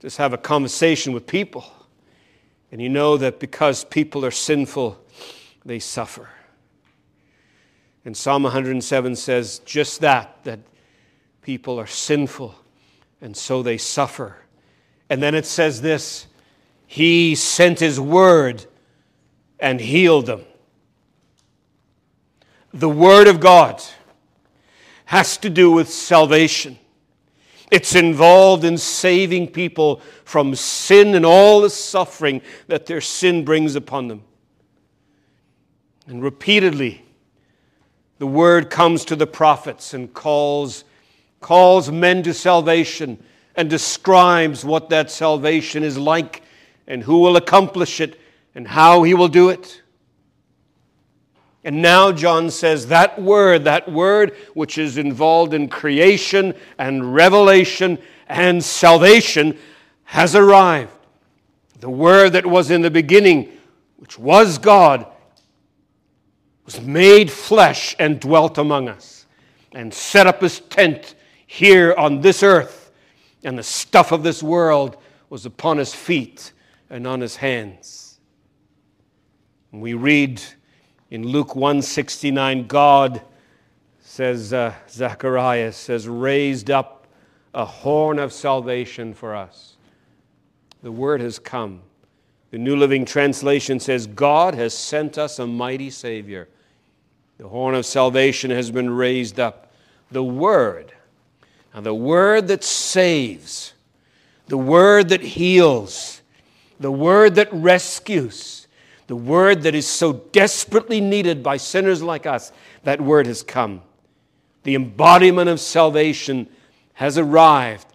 just 0.00 0.16
have 0.16 0.32
a 0.32 0.38
conversation 0.38 1.12
with 1.12 1.26
people. 1.26 1.64
And 2.70 2.80
you 2.80 2.88
know 2.88 3.16
that 3.18 3.38
because 3.38 3.84
people 3.84 4.24
are 4.24 4.30
sinful, 4.30 4.98
they 5.64 5.78
suffer. 5.78 6.30
And 8.04 8.16
Psalm 8.16 8.44
107 8.44 9.16
says 9.16 9.60
just 9.60 10.00
that, 10.00 10.42
that 10.44 10.60
people 11.42 11.78
are 11.78 11.86
sinful 11.86 12.54
and 13.20 13.36
so 13.36 13.62
they 13.62 13.78
suffer. 13.78 14.36
And 15.08 15.22
then 15.22 15.34
it 15.34 15.46
says 15.46 15.82
this 15.82 16.26
He 16.86 17.34
sent 17.34 17.80
His 17.80 18.00
word 18.00 18.66
and 19.60 19.80
healed 19.80 20.26
them. 20.26 20.44
The 22.74 22.88
Word 22.88 23.28
of 23.28 23.40
God 23.40 23.82
has 25.06 25.36
to 25.38 25.50
do 25.50 25.70
with 25.70 25.92
salvation. 25.92 26.78
It's 27.70 27.94
involved 27.94 28.64
in 28.64 28.78
saving 28.78 29.48
people 29.48 30.00
from 30.24 30.54
sin 30.54 31.14
and 31.14 31.24
all 31.24 31.60
the 31.60 31.70
suffering 31.70 32.42
that 32.68 32.86
their 32.86 33.00
sin 33.00 33.44
brings 33.44 33.76
upon 33.76 34.08
them. 34.08 34.22
And 36.06 36.22
repeatedly, 36.22 37.04
the 38.18 38.26
word 38.26 38.70
comes 38.70 39.04
to 39.06 39.16
the 39.16 39.26
prophets 39.26 39.94
and 39.94 40.12
calls 40.12 40.84
calls 41.40 41.90
men 41.90 42.22
to 42.22 42.32
salvation 42.32 43.22
and 43.56 43.68
describes 43.68 44.64
what 44.64 44.88
that 44.88 45.10
salvation 45.10 45.82
is 45.82 45.98
like 45.98 46.42
and 46.86 47.02
who 47.02 47.18
will 47.18 47.36
accomplish 47.36 48.00
it 48.00 48.18
and 48.54 48.66
how 48.66 49.02
he 49.02 49.12
will 49.12 49.28
do 49.28 49.50
it. 49.50 49.81
And 51.64 51.80
now 51.80 52.10
John 52.10 52.50
says 52.50 52.88
that 52.88 53.20
word, 53.20 53.64
that 53.64 53.90
word 53.90 54.34
which 54.54 54.78
is 54.78 54.98
involved 54.98 55.54
in 55.54 55.68
creation 55.68 56.54
and 56.78 57.14
revelation 57.14 57.98
and 58.28 58.62
salvation, 58.62 59.56
has 60.04 60.34
arrived. 60.34 60.92
The 61.80 61.90
word 61.90 62.30
that 62.30 62.46
was 62.46 62.70
in 62.70 62.82
the 62.82 62.90
beginning, 62.90 63.50
which 63.96 64.18
was 64.18 64.58
God, 64.58 65.06
was 66.64 66.80
made 66.80 67.30
flesh 67.30 67.94
and 67.98 68.20
dwelt 68.20 68.58
among 68.58 68.88
us 68.88 69.26
and 69.72 69.92
set 69.92 70.26
up 70.26 70.40
his 70.40 70.60
tent 70.60 71.14
here 71.46 71.94
on 71.96 72.20
this 72.20 72.42
earth, 72.42 72.92
and 73.44 73.58
the 73.58 73.62
stuff 73.62 74.12
of 74.12 74.22
this 74.22 74.42
world 74.42 74.96
was 75.28 75.46
upon 75.46 75.78
his 75.78 75.94
feet 75.94 76.52
and 76.90 77.06
on 77.06 77.20
his 77.20 77.36
hands. 77.36 78.20
And 79.72 79.80
we 79.80 79.94
read 79.94 80.42
in 81.12 81.26
Luke 81.26 81.54
169, 81.54 82.66
God 82.66 83.20
says, 84.00 84.54
uh, 84.54 84.72
Zacharias 84.88 85.76
says, 85.76 86.08
raised 86.08 86.70
up 86.70 87.06
a 87.52 87.66
horn 87.66 88.18
of 88.18 88.32
salvation 88.32 89.12
for 89.12 89.36
us. 89.36 89.76
The 90.82 90.90
word 90.90 91.20
has 91.20 91.38
come. 91.38 91.82
The 92.50 92.56
New 92.56 92.76
Living 92.76 93.04
Translation 93.04 93.78
says, 93.78 94.06
God 94.06 94.54
has 94.54 94.72
sent 94.72 95.18
us 95.18 95.38
a 95.38 95.46
mighty 95.46 95.90
Savior. 95.90 96.48
The 97.36 97.46
horn 97.46 97.74
of 97.74 97.84
salvation 97.84 98.50
has 98.50 98.70
been 98.70 98.88
raised 98.88 99.38
up. 99.38 99.70
The 100.10 100.24
word 100.24 100.94
now, 101.74 101.82
the 101.82 101.94
word 101.94 102.48
that 102.48 102.64
saves, 102.64 103.74
the 104.46 104.56
word 104.56 105.10
that 105.10 105.20
heals, 105.20 106.22
the 106.80 106.90
word 106.90 107.34
that 107.34 107.52
rescues, 107.52 108.61
the 109.06 109.16
word 109.16 109.62
that 109.62 109.74
is 109.74 109.86
so 109.86 110.12
desperately 110.12 111.00
needed 111.00 111.42
by 111.42 111.56
sinners 111.56 112.02
like 112.02 112.26
us, 112.26 112.52
that 112.84 113.00
word 113.00 113.26
has 113.26 113.42
come. 113.42 113.82
The 114.62 114.74
embodiment 114.74 115.48
of 115.48 115.60
salvation 115.60 116.48
has 116.94 117.18
arrived. 117.18 117.86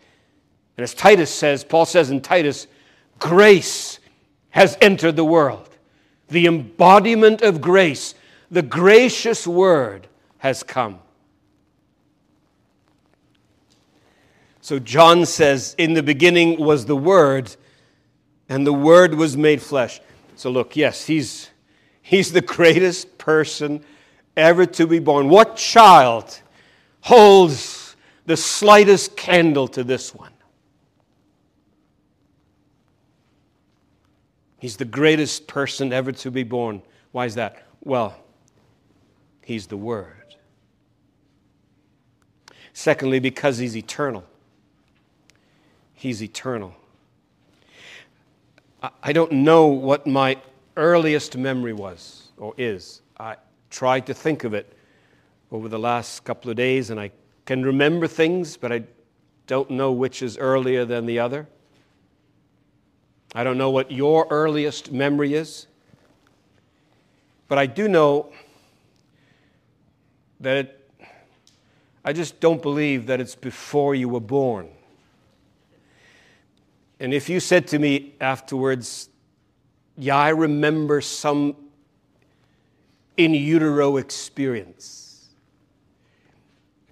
And 0.76 0.84
as 0.84 0.94
Titus 0.94 1.34
says, 1.34 1.64
Paul 1.64 1.86
says 1.86 2.12
in 2.12 2.22
Titus, 2.22 2.68
grace 3.20 4.00
has 4.50 4.78
entered 4.82 5.16
the 5.16 5.26
world. 5.26 5.70
The 6.28 6.46
embodiment 6.46 7.42
of 7.42 7.62
grace, 7.62 8.14
the 8.52 8.62
gracious 8.62 9.48
word 9.48 10.08
has 10.40 10.62
come. 10.64 11.00
So 14.68 14.80
John 14.80 15.26
says, 15.26 15.76
In 15.78 15.94
the 15.94 16.04
beginning 16.04 16.60
was 16.60 16.86
the 16.86 16.96
Word, 16.98 17.56
and 18.50 18.68
the 18.68 18.74
Word 18.74 19.14
was 19.14 19.38
made 19.38 19.62
flesh. 19.62 20.02
So 20.38 20.52
look, 20.52 20.76
yes, 20.76 21.06
he's, 21.06 21.50
he's 22.02 22.32
the 22.32 22.42
greatest 22.58 23.18
person 23.18 23.84
ever 24.36 24.66
to 24.68 24.86
be 24.88 25.00
born. 25.00 25.30
What 25.30 25.58
child 25.58 26.40
holds 27.02 27.96
the 28.26 28.38
slightest 28.38 29.18
candle 29.18 29.68
to 29.70 29.84
this 29.84 30.14
one? 30.14 30.32
He's 34.60 34.78
the 34.78 34.86
greatest 34.86 35.48
person 35.48 35.92
ever 35.92 36.12
to 36.12 36.32
be 36.32 36.44
born. 36.44 36.82
Why 37.12 37.26
is 37.26 37.36
that? 37.36 37.64
Well, 37.84 38.16
he's 39.44 39.68
the 39.68 39.78
Word. 39.78 40.36
Secondly, 42.74 43.20
because 43.20 43.58
he's 43.58 43.76
eternal. 43.76 44.24
He's 45.94 46.22
eternal. 46.22 46.76
I 48.82 49.12
don't 49.12 49.32
know 49.32 49.68
what 49.68 50.06
my 50.06 50.38
earliest 50.76 51.36
memory 51.36 51.74
was 51.74 52.30
or 52.38 52.54
is. 52.58 53.02
I 53.20 53.38
tried 53.72 54.06
to 54.06 54.14
think 54.14 54.44
of 54.44 54.54
it 54.54 54.72
over 55.52 55.68
the 55.68 55.80
last 55.80 56.24
couple 56.24 56.52
of 56.52 56.58
days, 56.58 56.90
and 56.92 57.00
I 57.00 57.12
can 57.46 57.64
remember 57.64 58.08
things, 58.08 58.56
but 58.56 58.72
I 58.72 58.84
don't 59.48 59.72
know 59.72 59.92
which 59.92 60.22
is 60.22 60.38
earlier 60.38 60.86
than 60.86 61.06
the 61.08 61.20
other. 61.20 61.48
I 63.34 63.44
don't 63.44 63.58
know 63.58 63.72
what 63.72 63.92
your 63.92 64.28
earliest 64.30 64.92
memory 64.92 65.34
is, 65.34 65.68
but 67.48 67.58
I 67.58 67.66
do 67.66 67.88
know 67.88 68.32
that 70.40 70.58
it, 70.58 70.92
I 72.06 72.14
just 72.14 72.40
don't 72.40 72.62
believe 72.62 73.08
that 73.08 73.20
it's 73.20 73.36
before 73.36 73.96
you 73.96 74.08
were 74.08 74.20
born. 74.20 74.70
And 77.00 77.14
if 77.14 77.30
you 77.30 77.40
said 77.40 77.68
to 77.68 77.80
me 77.80 78.16
afterwards, 78.20 79.10
Yeah, 79.98 80.16
I 80.16 80.30
remember 80.30 81.02
some 81.02 81.56
in 83.18 83.34
utero 83.34 83.98
experience, 83.98 85.30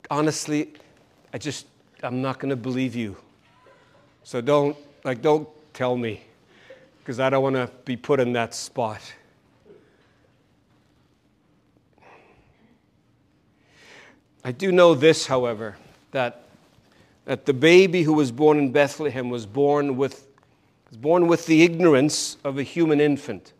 honestly, 0.09 0.73
I 1.31 1.37
just, 1.37 1.67
I'm 2.01 2.21
not 2.21 2.39
going 2.39 2.49
to 2.49 2.55
believe 2.55 2.95
you. 2.95 3.15
So 4.23 4.41
don't, 4.41 4.75
like, 5.03 5.21
don't 5.21 5.47
tell 5.73 5.95
me, 5.95 6.23
because 6.99 7.19
I 7.19 7.29
don't 7.29 7.43
want 7.43 7.55
to 7.55 7.69
be 7.85 7.95
put 7.95 8.19
in 8.19 8.33
that 8.33 8.55
spot. 8.55 9.01
I 14.43 14.51
do 14.51 14.71
know 14.71 14.95
this, 14.95 15.27
however, 15.27 15.75
that 16.11 16.44
that 17.25 17.45
the 17.45 17.53
baby 17.53 18.03
who 18.03 18.13
was 18.13 18.31
born 18.31 18.57
in 18.57 18.71
Bethlehem 18.71 19.29
was 19.29 19.45
born 19.45 19.97
with, 19.97 20.27
was 20.89 20.97
born 20.97 21.27
with 21.27 21.45
the 21.45 21.63
ignorance 21.63 22.37
of 22.43 22.57
a 22.57 22.63
human 22.63 23.01
infant. 23.01 23.53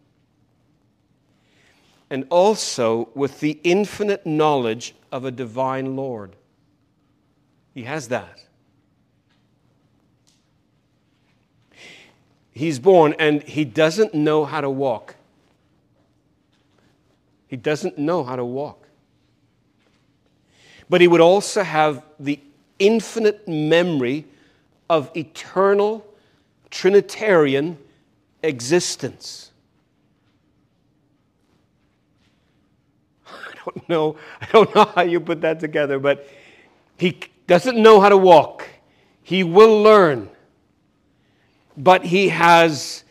and 2.10 2.26
also 2.30 3.10
with 3.16 3.40
the 3.40 3.60
infinite 3.64 4.26
knowledge 4.26 4.96
of 5.12 5.26
a 5.26 5.32
divine 5.32 5.96
Lord. 5.96 6.36
He 7.74 7.84
has 7.84 8.08
that. 8.10 8.46
He's 12.52 12.80
born 12.80 13.16
and 13.20 13.44
he 13.44 13.66
doesn't 13.66 14.14
know 14.14 14.46
how 14.46 14.62
to 14.62 14.70
walk. 14.70 15.16
He 17.48 17.58
doesn't 17.58 17.98
know 17.98 18.24
how 18.24 18.36
to 18.36 18.46
walk. 18.46 18.88
But 20.90 21.02
he 21.02 21.08
would 21.08 21.22
also 21.22 21.64
have 21.64 22.04
the 22.20 22.40
infinite 22.80 23.48
memory 23.48 24.26
of 24.90 25.10
eternal 25.16 26.06
Trinitarian 26.70 27.78
existence. 28.44 29.52
I 33.28 33.54
don't 33.66 33.90
know. 33.90 34.18
I 34.42 34.46
don't 34.52 34.76
know 34.76 34.86
how 34.96 35.02
you 35.02 35.20
put 35.20 35.42
that 35.42 35.60
together, 35.60 36.00
but 36.00 36.28
he 36.98 37.20
doesn't 37.48 37.78
know 37.78 38.00
how 38.00 38.10
to 38.10 38.18
walk. 38.18 38.68
He 39.24 39.44
will 39.44 39.82
learn. 39.82 40.30
But 41.78 42.06
he 42.06 42.30
has 42.30 43.04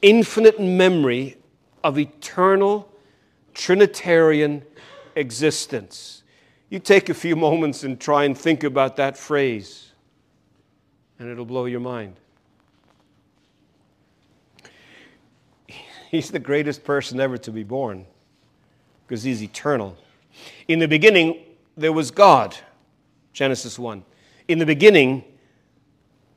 infinite 0.00 0.60
memory 0.60 1.36
of 1.84 1.98
eternal 1.98 2.92
Trinitarian 3.54 4.62
existence. 5.14 6.21
You 6.72 6.78
take 6.78 7.10
a 7.10 7.14
few 7.14 7.36
moments 7.36 7.84
and 7.84 8.00
try 8.00 8.24
and 8.24 8.36
think 8.36 8.64
about 8.64 8.96
that 8.96 9.18
phrase, 9.18 9.90
and 11.18 11.28
it'll 11.28 11.44
blow 11.44 11.66
your 11.66 11.80
mind. 11.80 12.16
He's 16.10 16.30
the 16.30 16.38
greatest 16.38 16.82
person 16.82 17.20
ever 17.20 17.36
to 17.36 17.50
be 17.50 17.62
born 17.62 18.06
because 19.06 19.22
he's 19.22 19.42
eternal. 19.42 19.98
In 20.66 20.78
the 20.78 20.88
beginning, 20.88 21.44
there 21.76 21.92
was 21.92 22.10
God, 22.10 22.56
Genesis 23.34 23.78
1. 23.78 24.02
In 24.48 24.58
the 24.58 24.64
beginning, 24.64 25.24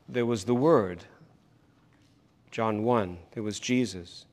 there 0.09 0.25
was 0.25 0.43
the 0.43 0.53
Word, 0.53 1.05
John 2.51 2.83
1. 2.83 3.17
There 3.35 3.43
was 3.43 3.57
Jesus. 3.57 4.25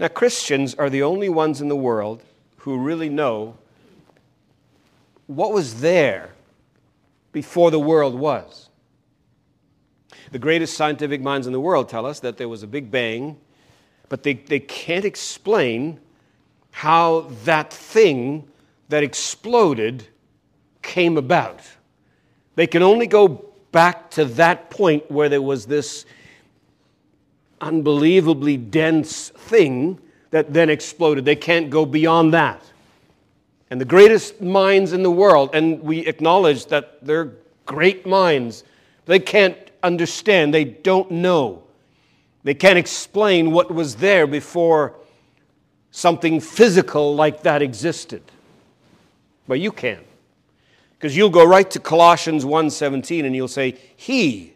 Now, 0.00 0.08
Christians 0.08 0.74
are 0.74 0.90
the 0.90 1.04
only 1.04 1.28
ones 1.28 1.60
in 1.60 1.68
the 1.68 1.76
world 1.76 2.24
who 2.56 2.76
really 2.76 3.08
know 3.08 3.56
what 5.36 5.52
was 5.52 5.80
there 5.80 6.30
before 7.32 7.70
the 7.70 7.80
world 7.80 8.14
was. 8.14 8.68
The 10.30 10.38
greatest 10.38 10.76
scientific 10.76 11.20
minds 11.20 11.46
in 11.46 11.52
the 11.52 11.60
world 11.60 11.88
tell 11.88 12.06
us 12.06 12.20
that 12.20 12.36
there 12.36 12.48
was 12.48 12.62
a 12.62 12.66
big 12.66 12.90
bang, 12.90 13.38
but 14.08 14.22
they, 14.22 14.34
they 14.34 14.60
can't 14.60 15.04
explain 15.04 16.00
how 16.70 17.30
that 17.44 17.72
thing 17.72 18.48
that 18.88 19.02
exploded 19.02 20.06
came 20.80 21.16
about. 21.16 21.60
They 22.54 22.66
can 22.66 22.82
only 22.82 23.06
go 23.06 23.52
back 23.72 24.10
to 24.12 24.24
that 24.24 24.70
point 24.70 25.10
where 25.10 25.28
there 25.28 25.42
was 25.42 25.66
this 25.66 26.04
unbelievably 27.60 28.56
dense 28.56 29.30
thing 29.30 29.98
that 30.30 30.52
then 30.52 30.68
exploded. 30.68 31.24
They 31.24 31.36
can't 31.36 31.70
go 31.70 31.86
beyond 31.86 32.34
that. 32.34 32.62
And 33.72 33.80
the 33.80 33.86
greatest 33.86 34.42
minds 34.42 34.92
in 34.92 35.02
the 35.02 35.10
world, 35.10 35.54
and 35.54 35.80
we 35.80 36.00
acknowledge 36.00 36.66
that 36.66 36.98
they're 37.00 37.32
great 37.64 38.06
minds, 38.06 38.64
they 39.06 39.18
can't 39.18 39.56
understand, 39.82 40.52
they 40.52 40.64
don't 40.64 41.10
know. 41.10 41.62
They 42.44 42.52
can't 42.52 42.76
explain 42.76 43.50
what 43.50 43.72
was 43.72 43.96
there 43.96 44.26
before 44.26 44.92
something 45.90 46.38
physical 46.38 47.14
like 47.14 47.44
that 47.44 47.62
existed. 47.62 48.20
But 49.48 49.58
you 49.58 49.72
can. 49.72 50.00
Because 50.98 51.16
you'll 51.16 51.30
go 51.30 51.46
right 51.46 51.70
to 51.70 51.80
Colossians 51.80 52.44
1:17 52.44 53.24
and 53.24 53.34
you'll 53.34 53.48
say, 53.48 53.76
"He, 53.96 54.52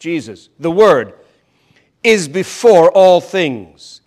Jesus, 0.00 0.48
the 0.58 0.72
word 0.72 1.14
is 2.02 2.26
before 2.26 2.90
all 2.90 3.20
things, 3.20 3.97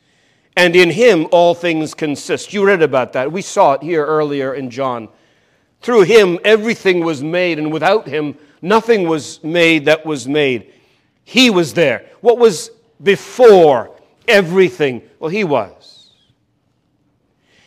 and 0.55 0.75
in 0.75 0.89
him 0.89 1.27
all 1.31 1.53
things 1.53 1.93
consist. 1.93 2.53
You 2.53 2.65
read 2.65 2.81
about 2.81 3.13
that. 3.13 3.31
We 3.31 3.41
saw 3.41 3.73
it 3.73 3.83
here 3.83 4.05
earlier 4.05 4.53
in 4.53 4.69
John. 4.69 5.09
Through 5.81 6.03
him 6.03 6.39
everything 6.43 7.03
was 7.03 7.23
made, 7.23 7.57
and 7.59 7.71
without 7.71 8.07
him 8.07 8.37
nothing 8.61 9.07
was 9.07 9.43
made 9.43 9.85
that 9.85 10.05
was 10.05 10.27
made. 10.27 10.73
He 11.23 11.49
was 11.49 11.73
there. 11.73 12.05
What 12.21 12.37
was 12.37 12.71
before 13.01 13.95
everything? 14.27 15.01
Well, 15.19 15.29
he 15.29 15.43
was. 15.43 16.11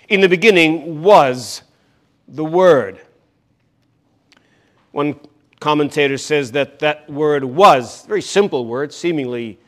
In 0.09 0.21
the 0.21 0.29
beginning 0.29 1.03
was 1.03 1.63
the 2.29 2.45
Word. 2.45 3.01
One 4.93 5.19
commentator 5.59 6.19
says 6.19 6.53
that 6.53 6.79
that 6.79 7.09
word 7.11 7.43
was, 7.43 8.05
very 8.07 8.23
simple 8.23 8.67
word, 8.67 8.93
seemingly 8.93 9.59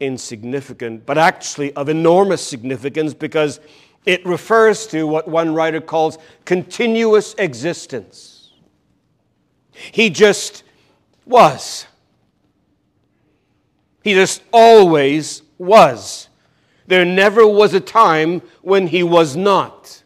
insignificant, 0.00 1.06
but 1.06 1.18
actually 1.18 1.72
of 1.74 1.88
enormous 1.88 2.46
significance 2.46 3.14
because 3.14 3.60
it 4.04 4.24
refers 4.26 4.86
to 4.88 5.06
what 5.06 5.28
one 5.28 5.54
writer 5.54 5.80
calls 5.80 6.18
continuous 6.44 7.34
existence. 7.38 8.52
He 9.72 10.10
just 10.10 10.62
was. 11.24 11.86
He 14.02 14.12
just 14.12 14.42
always 14.52 15.42
was. 15.58 16.28
There 16.86 17.04
never 17.04 17.46
was 17.46 17.72
a 17.72 17.80
time 17.80 18.42
when 18.60 18.88
he 18.88 19.02
was 19.02 19.36
not. 19.36 20.02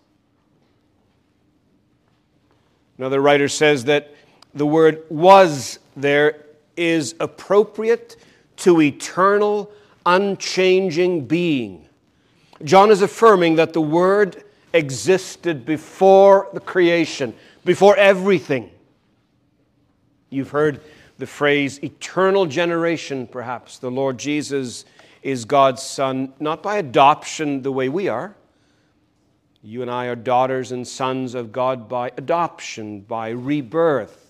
Another 2.96 3.20
writer 3.20 3.48
says 3.48 3.84
that 3.84 4.14
the 4.54 4.66
word 4.66 5.02
was 5.08 5.78
there 5.96 6.44
is 6.76 7.14
appropriate 7.18 8.16
to 8.58 8.80
eternal 8.80 9.70
unchanging 10.06 11.26
being. 11.26 11.86
John 12.64 12.90
is 12.90 13.02
affirming 13.02 13.56
that 13.56 13.72
the 13.72 13.80
Word 13.80 14.44
existed 14.72 15.64
before 15.64 16.48
the 16.52 16.60
creation, 16.60 17.34
before 17.64 17.96
everything. 17.96 18.70
You've 20.30 20.50
heard 20.50 20.80
the 21.18 21.26
phrase 21.26 21.82
eternal 21.82 22.46
generation, 22.46 23.26
perhaps. 23.26 23.78
The 23.78 23.90
Lord 23.90 24.18
Jesus 24.18 24.84
is 25.22 25.44
God's 25.44 25.82
Son, 25.82 26.32
not 26.38 26.62
by 26.62 26.78
adoption 26.78 27.62
the 27.62 27.72
way 27.72 27.88
we 27.88 28.08
are. 28.08 28.34
You 29.62 29.82
and 29.82 29.90
I 29.90 30.06
are 30.06 30.16
daughters 30.16 30.70
and 30.72 30.86
sons 30.86 31.34
of 31.34 31.50
God 31.50 31.88
by 31.88 32.12
adoption, 32.16 33.00
by 33.00 33.30
rebirth. 33.30 34.27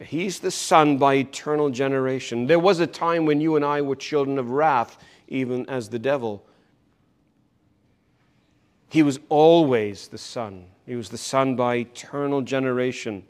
He's 0.00 0.40
the 0.40 0.50
Son 0.50 0.98
by 0.98 1.14
eternal 1.14 1.70
generation. 1.70 2.46
There 2.46 2.58
was 2.58 2.80
a 2.80 2.86
time 2.86 3.26
when 3.26 3.40
you 3.40 3.56
and 3.56 3.64
I 3.64 3.82
were 3.82 3.96
children 3.96 4.38
of 4.38 4.50
wrath, 4.50 4.98
even 5.26 5.68
as 5.68 5.88
the 5.88 5.98
devil. 5.98 6.44
He 8.90 9.02
was 9.02 9.18
always 9.28 10.08
the 10.08 10.18
Son. 10.18 10.66
He 10.86 10.94
was 10.94 11.08
the 11.08 11.18
Son 11.18 11.56
by 11.56 11.76
eternal 11.76 12.42
generation. 12.42 13.24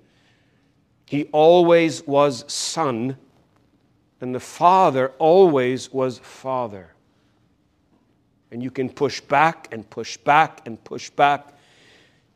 He 1.07 1.25
always 1.33 2.07
was 2.07 2.45
Son, 2.53 3.17
and 4.21 4.35
the 4.35 4.41
Father 4.41 5.13
always 5.19 5.93
was 5.93 6.19
Father. 6.19 6.93
And 8.51 8.63
you 8.63 8.71
can 8.71 8.89
push 8.91 9.21
back 9.21 9.69
and 9.73 9.89
push 9.89 10.17
back 10.17 10.67
and 10.67 10.83
push 10.85 11.11
back 11.11 11.55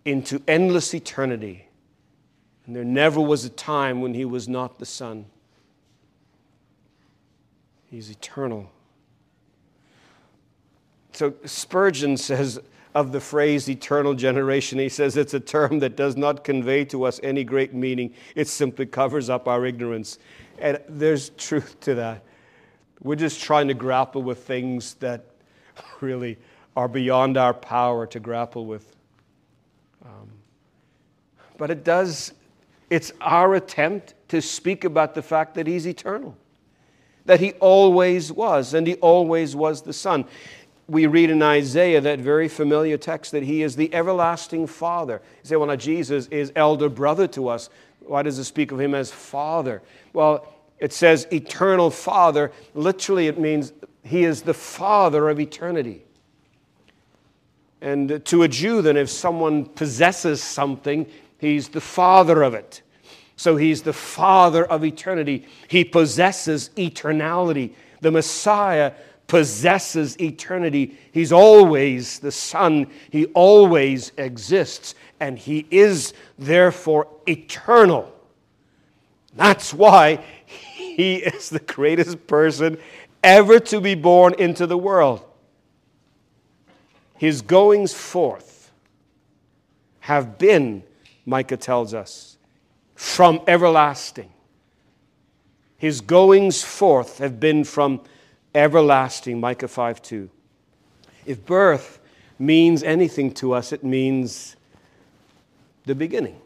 into 0.05 0.42
endless 0.49 0.95
eternity 0.95 1.68
and 2.66 2.77
there 2.77 2.85
never 2.85 3.20
was 3.20 3.44
a 3.44 3.51
time 3.51 4.01
when 4.01 4.14
he 4.14 4.25
was 4.25 4.48
not 4.48 4.79
the 4.79 4.87
Son. 4.87 5.27
He's 7.90 8.11
eternal. 8.11 8.70
So 11.12 11.35
Spurgeon 11.44 12.16
says 12.16 12.61
of 12.94 13.12
the 13.12 13.20
phrase 13.20 13.68
eternal 13.68 14.14
generation, 14.14 14.79
he 14.79 14.88
says 14.88 15.16
it's 15.16 15.35
a 15.35 15.40
term 15.40 15.79
that 15.81 15.96
does 15.96 16.16
not 16.16 16.44
convey 16.44 16.85
to 16.87 17.05
us 17.05 17.20
any 17.22 17.44
great 17.44 17.75
meaning. 17.75 18.14
It 18.35 18.48
simply 18.48 18.87
covers 18.87 19.29
up 19.29 19.48
our 19.48 19.66
ignorance. 19.66 20.18
And 20.59 20.79
there's 20.88 21.31
truth 21.31 21.81
to 21.81 21.94
that. 21.96 22.22
We're 23.03 23.16
just 23.16 23.42
trying 23.42 23.68
to 23.68 23.75
grapple 23.75 24.22
with 24.22 24.44
things 24.44 24.94
that 24.94 25.25
really 26.01 26.38
are 26.77 26.88
beyond 26.88 27.37
our 27.37 27.53
power 27.53 28.07
to 28.07 28.20
grapple 28.20 28.66
with. 28.66 28.96
Um, 30.05 30.31
but 31.59 31.70
it 31.70 31.85
does 31.85 32.33
it's 32.92 33.11
our 33.22 33.55
attempt 33.55 34.12
to 34.28 34.42
speak 34.42 34.85
about 34.85 35.14
the 35.14 35.22
fact 35.22 35.55
that 35.55 35.66
He's 35.66 35.87
eternal, 35.87 36.37
that 37.24 37.40
He 37.40 37.52
always 37.52 38.31
was, 38.31 38.74
and 38.74 38.87
He 38.87 38.96
always 38.96 39.57
was 39.57 39.81
the 39.81 39.94
Son. 39.94 40.26
We 40.88 41.07
read 41.07 41.31
in 41.31 41.42
Isaiah 41.42 42.02
that 42.02 42.18
very 42.18 42.48
familiar 42.48 42.98
text 42.98 43.33
that 43.33 43.44
He 43.44 43.62
is 43.62 43.76
the 43.76 43.92
everlasting 43.94 44.66
Father. 44.66 45.22
You 45.42 45.48
say, 45.48 45.57
well, 45.57 45.68
now 45.68 45.76
Jesus 45.76 46.26
is 46.26 46.52
elder 46.55 46.90
brother 46.90 47.26
to 47.28 47.48
us. 47.48 47.70
Why 48.00 48.22
does 48.22 48.38
it 48.38 48.44
speak 48.44 48.72
of 48.72 48.81
Him 48.81 48.94
as 48.94 49.11
Father? 49.11 49.81
Well, 50.12 50.52
it 50.78 50.92
says 50.92 51.26
eternal 51.33 51.90
Father. 51.90 52.52
Literally, 52.74 53.26
it 53.26 53.38
means 53.38 53.72
He 54.05 54.24
is 54.24 54.42
the 54.42 54.52
Father 54.52 55.31
of 55.31 55.40
eternity. 55.40 56.05
And 57.81 58.22
to 58.26 58.42
a 58.42 58.48
Jew, 58.48 58.83
then, 58.83 58.98
if 58.98 59.09
someone 59.09 59.64
possesses 59.64 60.42
something, 60.42 61.07
he's 61.42 61.68
the 61.68 61.81
father 61.81 62.42
of 62.42 62.55
it. 62.55 62.83
So 63.37 63.57
he's 63.57 63.83
the 63.83 63.92
father 63.92 64.64
of 64.64 64.85
eternity. 64.85 65.46
He 65.68 65.85
possesses 65.85 66.70
eternality. 66.76 67.74
The 68.00 68.12
Messiah 68.12 68.92
possesses 69.26 70.20
eternity. 70.20 70.96
He's 71.11 71.33
always 71.33 72.20
the 72.20 72.31
Son. 72.31 72.87
He 73.11 73.26
always 73.26 74.12
exists. 74.16 74.94
And 75.18 75.38
he 75.38 75.66
is 75.70 76.14
therefore 76.38 77.09
eternal. 77.26 78.12
That's 79.35 79.74
why 79.74 80.24
he 80.46 81.16
is 81.16 81.50
the 81.50 81.59
greatest 81.59 82.26
person 82.26 82.78
ever 83.24 83.59
to 83.59 83.81
be 83.81 83.94
born 83.94 84.35
into 84.38 84.66
the 84.66 84.78
world. 84.78 85.24
His 87.16 87.42
goings 87.42 87.94
forth 87.94 88.72
have 90.00 90.38
been, 90.38 90.83
Micah 91.24 91.56
tells 91.56 91.94
us, 91.94 92.37
from 92.94 93.40
everlasting. 93.46 94.30
His 95.76 96.00
goings 96.00 96.62
forth 96.62 97.18
have 97.18 97.40
been 97.40 97.64
from 97.64 98.00
everlasting, 98.54 99.40
Micah 99.40 99.68
5 99.68 100.02
2. 100.02 100.30
If 101.26 101.44
birth 101.44 102.00
means 102.38 102.82
anything 102.82 103.32
to 103.35 103.52
us, 103.52 103.72
it 103.72 103.85
means 103.85 104.56
the 105.85 105.94
beginning. 105.94 106.38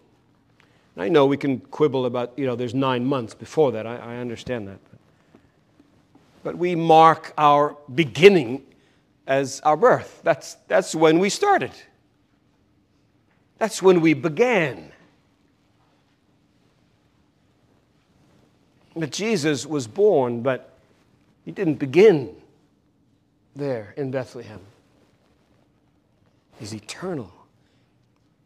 I 0.97 1.09
know 1.09 1.27
we 1.27 1.37
can 1.37 1.61
quibble 1.61 2.07
about, 2.07 2.33
you 2.39 2.47
know, 2.47 2.57
there's 2.57 2.75
nine 2.75 3.05
months 3.05 3.35
before 3.35 3.73
that. 3.73 3.87
I, 3.87 3.97
I 3.97 4.17
understand 4.17 4.69
that. 4.69 4.79
But, 4.91 5.01
but 6.43 6.57
we 6.57 6.75
mark 6.75 7.35
our 7.37 7.77
beginning 7.95 8.63
as 9.27 9.61
our 9.61 9.77
birth. 9.77 10.21
That's, 10.25 10.55
that's 10.69 10.95
when 10.95 11.19
we 11.19 11.29
started. 11.29 11.73
That's 13.59 13.83
when 13.83 14.01
we 14.01 14.15
began. 14.15 14.93
But 18.95 19.11
Jesus 19.11 19.67
was 19.67 19.87
born, 19.87 20.43
but 20.43 20.79
he 21.45 21.53
didn't 21.53 21.75
begin 21.75 22.35
there 23.55 23.95
in 23.97 24.11
Bethlehem. 24.11 24.61
He's 26.59 26.75
eternal. 26.75 27.33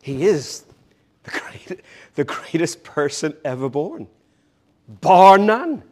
He 0.02 0.24
is 0.24 0.64
the, 1.22 1.30
great, 1.30 1.80
the 2.14 2.24
greatest 2.24 2.82
person 2.82 3.34
ever 3.44 3.68
born, 3.68 4.08
bar 4.88 5.38
none. 5.38 5.82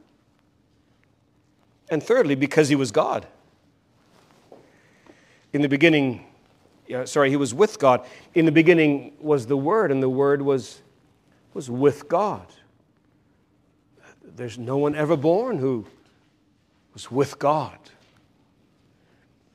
And 1.91 2.03
thirdly, 2.03 2.35
because 2.35 2.69
he 2.69 2.77
was 2.77 2.91
God 2.91 3.27
in 5.53 5.63
the 5.63 5.69
beginning, 5.69 6.27
Uh, 6.95 7.05
sorry, 7.05 7.31
he 7.31 7.37
was 7.37 7.53
with 7.53 7.79
God. 7.79 8.07
In 8.35 8.47
the 8.47 8.53
beginning 8.53 9.13
was 9.21 9.47
the 9.47 9.57
Word, 9.57 9.91
and 9.91 10.03
the 10.03 10.09
Word 10.09 10.43
was, 10.43 10.81
was 11.55 11.71
with 11.71 12.09
God. 12.09 12.47
There's 14.37 14.59
no 14.59 14.77
one 14.79 14.95
ever 14.95 15.17
born 15.17 15.59
who 15.59 15.85
was 16.95 17.11
with 17.11 17.39
God. 17.39 17.79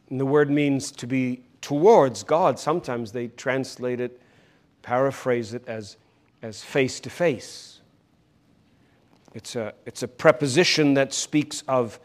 And 0.10 0.20
the 0.20 0.26
word 0.26 0.50
means 0.50 0.92
to 0.92 1.08
be 1.08 1.42
towards 1.62 2.24
God. 2.24 2.60
Sometimes 2.60 3.12
they 3.12 3.30
translate 3.30 4.00
it, 4.00 4.22
paraphrase 4.82 5.54
it 5.54 5.68
as, 5.68 5.98
as 6.42 6.62
face 6.62 7.00
to 7.00 7.10
face. 7.10 7.80
It's 9.34 9.56
a, 9.56 9.74
it's 9.86 10.04
a 10.04 10.08
preposition 10.08 10.94
that 10.94 11.14
speaks 11.14 11.64
of 11.68 12.00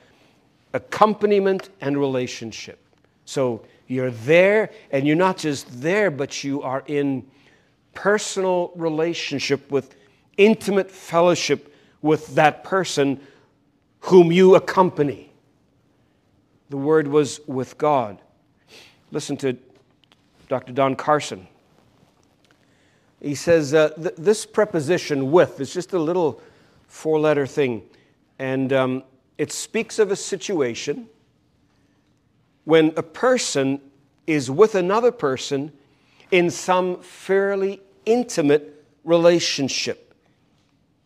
accompaniment 0.72 1.68
and 1.80 1.98
relationship. 1.98 2.78
So 3.24 3.62
you're 3.88 4.10
there, 4.10 4.70
and 4.90 5.06
you're 5.06 5.16
not 5.16 5.38
just 5.38 5.80
there, 5.80 6.10
but 6.10 6.44
you 6.44 6.62
are 6.62 6.84
in 6.86 7.26
personal 7.94 8.70
relationship 8.76 9.70
with 9.70 9.96
intimate 10.36 10.90
fellowship 10.90 11.74
with 12.02 12.34
that 12.34 12.62
person 12.62 13.20
whom 14.00 14.30
you 14.30 14.54
accompany. 14.54 15.32
The 16.70 16.76
word 16.76 17.08
was 17.08 17.40
with 17.46 17.78
God. 17.78 18.20
Listen 19.10 19.36
to 19.38 19.56
Dr. 20.48 20.72
Don 20.72 20.94
Carson. 20.94 21.48
He 23.20 23.34
says 23.34 23.74
uh, 23.74 23.88
th- 23.90 24.14
this 24.16 24.46
preposition 24.46 25.32
with 25.32 25.60
is 25.60 25.72
just 25.72 25.92
a 25.92 25.98
little 25.98 26.40
four 26.86 27.18
letter 27.18 27.46
thing, 27.46 27.82
and 28.38 28.72
um, 28.72 29.02
it 29.38 29.50
speaks 29.50 29.98
of 29.98 30.12
a 30.12 30.16
situation 30.16 31.08
when 32.68 32.92
a 32.98 33.02
person 33.02 33.80
is 34.26 34.50
with 34.50 34.74
another 34.74 35.10
person 35.10 35.72
in 36.30 36.50
some 36.50 37.00
fairly 37.00 37.80
intimate 38.04 38.84
relationship. 39.04 40.12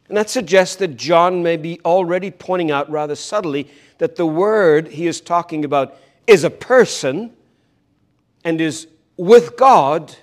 And 0.08 0.16
that 0.16 0.28
suggests 0.28 0.74
that 0.74 0.96
John 0.96 1.40
may 1.40 1.56
be 1.56 1.78
already 1.84 2.32
pointing 2.32 2.72
out 2.72 2.90
rather 2.90 3.14
subtly 3.14 3.70
that 3.98 4.16
the 4.16 4.26
word 4.26 4.88
he 4.88 5.06
is 5.06 5.20
talking 5.20 5.64
about 5.64 5.96
is 6.26 6.42
a 6.42 6.50
person 6.50 7.32
and 8.42 8.60
is 8.60 8.88
with 9.16 9.56
God 9.56 10.16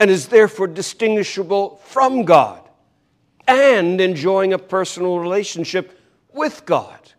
and 0.00 0.10
is 0.10 0.28
therefore 0.28 0.68
distinguishable 0.68 1.82
from 1.84 2.24
God 2.24 2.62
and 3.46 4.00
enjoying 4.00 4.54
a 4.54 4.58
personal 4.58 5.20
relationship 5.20 6.00
with 6.32 6.64
God. 6.64 7.12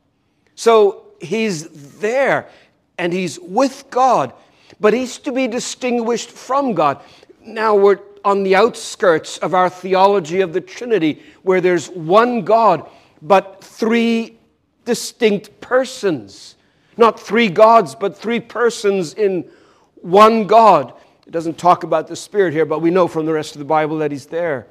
So 0.56 1.04
he's 1.22 2.00
there 2.00 2.50
and 2.98 3.14
he's 3.14 3.40
with 3.40 3.86
God, 3.90 4.34
but 4.80 4.94
he's 4.94 5.18
to 5.20 5.32
be 5.32 5.48
distinguished 5.48 6.32
from 6.32 6.74
God. 6.74 7.02
Now 7.42 7.76
we're 7.76 8.00
on 8.26 8.44
the 8.44 8.56
outskirts 8.56 9.38
of 9.38 9.54
our 9.54 9.70
theology 9.70 10.42
of 10.42 10.54
the 10.54 10.62
Trinity, 10.62 11.22
where 11.44 11.62
there's 11.62 11.90
one 11.90 12.44
God, 12.44 12.90
but 13.22 13.64
three 13.64 14.38
distinct 14.86 15.62
persons. 15.62 16.56
Not 16.98 17.20
three 17.20 17.50
gods, 17.50 17.96
but 17.96 18.18
three 18.18 18.40
persons 18.40 19.14
in 19.14 19.50
one 19.96 20.48
God. 20.48 20.94
It 21.26 21.32
doesn't 21.32 21.58
talk 21.58 21.84
about 21.84 22.08
the 22.08 22.16
Spirit 22.16 22.54
here, 22.54 22.66
but 22.66 22.82
we 22.82 22.90
know 22.90 23.08
from 23.08 23.26
the 23.26 23.34
rest 23.34 23.56
of 23.56 23.60
the 23.60 23.66
Bible 23.66 24.00
that 24.00 24.12
He's 24.12 24.26
there. 24.26 24.68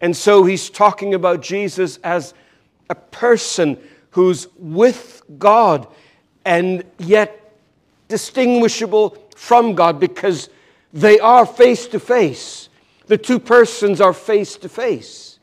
And 0.00 0.16
so 0.16 0.44
He's 0.44 0.68
talking 0.68 1.14
about 1.14 1.40
Jesus 1.40 1.96
as 1.98 2.34
a 2.90 2.94
person 2.94 3.78
who's 4.10 4.48
with 4.56 5.22
God 5.38 5.86
and 6.48 6.82
yet 6.96 7.52
distinguishable 8.08 9.10
from 9.36 9.74
God 9.74 10.00
because 10.00 10.48
they 10.94 11.20
are 11.20 11.44
face 11.44 11.86
to 11.88 12.00
face. 12.00 12.70
The 13.06 13.18
two 13.18 13.38
persons 13.38 14.00
are 14.00 14.14
face 14.14 14.56
to 14.56 14.68
face. 14.70 15.38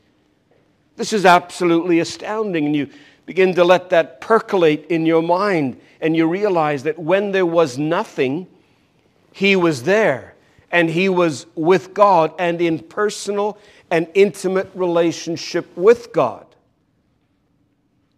This 0.96 1.12
is 1.12 1.24
absolutely 1.24 2.00
astounding, 2.00 2.66
and 2.66 2.74
you 2.74 2.88
begin 3.24 3.54
to 3.54 3.62
let 3.62 3.90
that 3.90 4.20
percolate 4.20 4.86
in 4.86 5.06
your 5.06 5.22
mind, 5.22 5.80
and 6.00 6.16
you 6.16 6.26
realize 6.26 6.82
that 6.82 6.98
when 6.98 7.30
there 7.30 7.46
was 7.46 7.78
nothing, 7.78 8.48
He 9.32 9.54
was 9.54 9.84
there, 9.84 10.34
and 10.72 10.90
He 10.90 11.08
was 11.08 11.46
with 11.54 11.94
God 11.94 12.34
and 12.36 12.60
in 12.60 12.80
personal 12.80 13.58
and 13.92 14.08
intimate 14.14 14.70
relationship 14.74 15.68
with 15.76 16.12
God. 16.12 16.46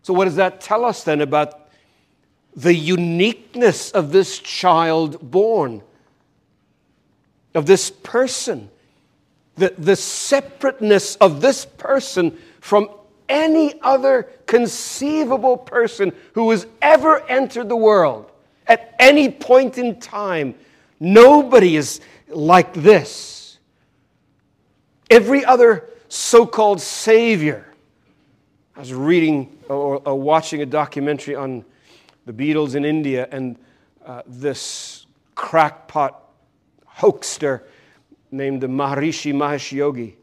So, 0.01 0.15
what 0.15 0.25
does 0.25 0.37
that 0.37 0.63
tell 0.63 0.87
us 0.87 1.05
then 1.05 1.21
about 1.21 1.68
the 2.59 2.75
uniqueness 2.75 3.93
of 3.93 4.11
this 4.11 4.41
child 4.41 5.31
born, 5.31 5.81
of 7.55 7.67
this 7.67 7.89
person, 7.89 8.69
the, 9.55 9.73
the 9.79 9.95
separateness 9.95 11.15
of 11.17 11.41
this 11.41 11.65
person 11.65 12.37
from 12.61 12.91
any 13.29 13.81
other 13.83 14.25
conceivable 14.47 15.57
person 15.57 16.11
who 16.33 16.51
has 16.51 16.67
ever 16.83 17.25
entered 17.29 17.69
the 17.69 17.77
world 17.77 18.33
at 18.67 18.93
any 18.99 19.31
point 19.31 19.79
in 19.79 20.01
time. 20.01 20.53
Nobody 20.99 21.77
is 21.77 22.01
like 22.27 22.75
this. 22.75 23.59
Every 25.09 25.45
other 25.45 25.89
so 26.09 26.45
called 26.45 26.81
Savior. 26.81 27.73
I 28.75 28.81
was 28.81 28.93
reading 28.93 29.57
or, 29.69 30.03
or 30.05 30.21
watching 30.21 30.61
a 30.61 30.67
documentary 30.67 31.37
on 31.37 31.65
the 32.29 32.35
Beatles 32.35 32.75
in 32.75 32.85
India, 32.85 33.27
and 33.33 33.57
uh, 34.05 34.21
this 34.27 35.07
crackpot 35.35 36.29
hoaxer 36.85 37.67
named 38.31 38.61
the 38.61 38.67
Maharishi 38.67 39.33
Mahesh 39.33 39.73
Yogi. 39.73 40.19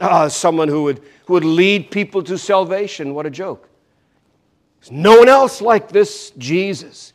Ah, 0.00 0.26
someone 0.26 0.66
who 0.66 0.82
would, 0.82 1.00
who 1.26 1.34
would 1.34 1.44
lead 1.44 1.92
people 1.92 2.20
to 2.24 2.36
salvation. 2.36 3.14
What 3.14 3.26
a 3.26 3.30
joke. 3.30 3.68
There's 4.80 4.90
no 4.90 5.18
one 5.18 5.28
else 5.28 5.60
like 5.60 5.88
this 5.88 6.32
Jesus, 6.36 7.12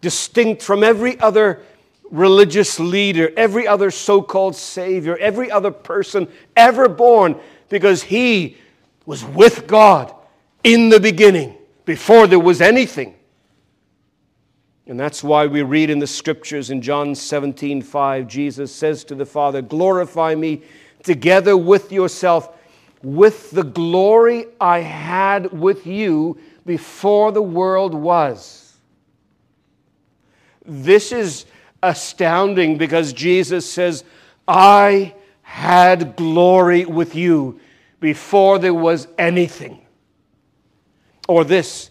distinct 0.00 0.62
from 0.62 0.84
every 0.84 1.18
other 1.18 1.60
religious 2.08 2.78
leader, 2.78 3.32
every 3.36 3.66
other 3.66 3.90
so 3.90 4.22
called 4.22 4.54
Savior, 4.54 5.16
every 5.16 5.50
other 5.50 5.72
person 5.72 6.28
ever 6.56 6.88
born, 6.88 7.34
because 7.68 8.04
he 8.04 8.58
was 9.06 9.24
with 9.24 9.66
God 9.66 10.14
in 10.62 10.88
the 10.88 11.00
beginning, 11.00 11.56
before 11.84 12.28
there 12.28 12.38
was 12.38 12.60
anything. 12.60 13.16
And 14.86 14.98
that's 14.98 15.22
why 15.22 15.46
we 15.46 15.62
read 15.62 15.90
in 15.90 15.98
the 15.98 16.06
scriptures 16.06 16.70
in 16.70 16.82
John 16.82 17.14
17 17.14 17.82
5, 17.82 18.26
Jesus 18.26 18.74
says 18.74 19.04
to 19.04 19.14
the 19.14 19.26
Father, 19.26 19.62
Glorify 19.62 20.34
me 20.34 20.62
together 21.02 21.56
with 21.56 21.92
yourself, 21.92 22.56
with 23.02 23.50
the 23.50 23.62
glory 23.62 24.46
I 24.60 24.80
had 24.80 25.52
with 25.52 25.86
you 25.86 26.38
before 26.66 27.32
the 27.32 27.42
world 27.42 27.94
was. 27.94 28.76
This 30.64 31.12
is 31.12 31.46
astounding 31.82 32.76
because 32.78 33.12
Jesus 33.12 33.70
says, 33.70 34.04
I 34.46 35.14
had 35.42 36.16
glory 36.16 36.84
with 36.84 37.14
you 37.14 37.60
before 38.00 38.58
there 38.58 38.74
was 38.74 39.08
anything. 39.18 39.84
Or 41.28 41.44
this, 41.44 41.89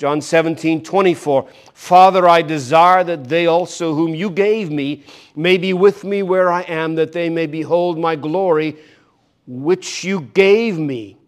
John 0.00 0.22
17, 0.22 0.82
24. 0.82 1.46
Father, 1.74 2.26
I 2.26 2.40
desire 2.40 3.04
that 3.04 3.28
they 3.28 3.46
also, 3.46 3.92
whom 3.92 4.14
you 4.14 4.30
gave 4.30 4.70
me, 4.70 5.04
may 5.36 5.58
be 5.58 5.74
with 5.74 6.04
me 6.04 6.22
where 6.22 6.50
I 6.50 6.62
am, 6.62 6.94
that 6.94 7.12
they 7.12 7.28
may 7.28 7.46
behold 7.46 7.98
my 7.98 8.16
glory, 8.16 8.78
which 9.46 10.02
you 10.02 10.22
gave 10.22 10.78
me, 10.78 11.18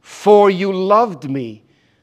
for 0.00 0.50
you 0.50 0.72
loved 0.72 1.30
me 1.30 1.62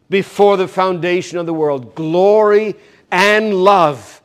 before 0.10 0.56
the 0.56 0.70
foundation 0.70 1.40
of 1.40 1.46
the 1.46 1.54
world. 1.54 1.94
Glory 1.94 2.76
and 3.12 3.54
love 3.54 4.22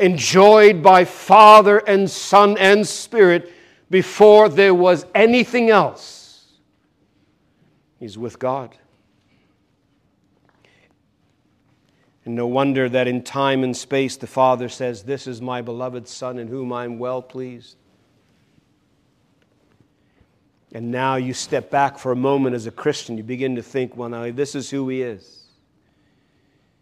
enjoyed 0.00 0.82
by 0.82 1.04
Father 1.04 1.78
and 1.78 2.10
Son 2.10 2.58
and 2.58 2.84
Spirit 2.88 3.52
before 3.88 4.48
there 4.48 4.74
was 4.74 5.06
anything 5.14 5.70
else. 5.70 6.48
He's 8.00 8.18
with 8.18 8.36
God. 8.40 8.76
And 12.24 12.34
no 12.34 12.46
wonder 12.46 12.88
that 12.88 13.08
in 13.08 13.22
time 13.22 13.64
and 13.64 13.76
space 13.76 14.16
the 14.16 14.26
Father 14.26 14.68
says, 14.68 15.04
This 15.04 15.26
is 15.26 15.40
my 15.40 15.62
beloved 15.62 16.06
Son 16.06 16.38
in 16.38 16.48
whom 16.48 16.72
I'm 16.72 16.98
well 16.98 17.22
pleased. 17.22 17.76
And 20.72 20.90
now 20.90 21.16
you 21.16 21.34
step 21.34 21.70
back 21.70 21.98
for 21.98 22.12
a 22.12 22.16
moment 22.16 22.54
as 22.54 22.66
a 22.66 22.70
Christian. 22.70 23.16
You 23.16 23.24
begin 23.24 23.56
to 23.56 23.62
think, 23.62 23.96
well, 23.96 24.08
now 24.08 24.30
this 24.30 24.54
is 24.54 24.70
who 24.70 24.88
He 24.88 25.02
is. 25.02 25.44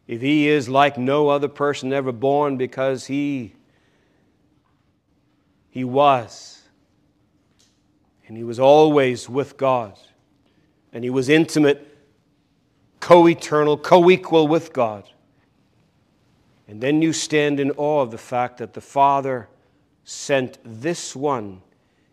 If 0.06 0.20
He 0.20 0.48
is 0.48 0.68
like 0.68 0.98
no 0.98 1.28
other 1.28 1.48
person 1.48 1.92
ever 1.92 2.12
born 2.12 2.56
because 2.56 3.06
He, 3.06 3.54
he 5.70 5.84
was, 5.84 6.62
and 8.26 8.36
He 8.36 8.44
was 8.44 8.58
always 8.58 9.28
with 9.28 9.56
God, 9.56 9.98
and 10.92 11.02
He 11.02 11.10
was 11.10 11.30
intimate, 11.30 11.96
co 13.00 13.26
eternal, 13.26 13.78
co 13.78 14.10
equal 14.10 14.48
with 14.48 14.72
God. 14.74 15.08
And 16.68 16.80
then 16.82 17.00
you 17.00 17.14
stand 17.14 17.58
in 17.58 17.70
awe 17.72 18.02
of 18.02 18.10
the 18.10 18.18
fact 18.18 18.58
that 18.58 18.74
the 18.74 18.80
Father 18.80 19.48
sent 20.04 20.58
this 20.62 21.16
one 21.16 21.62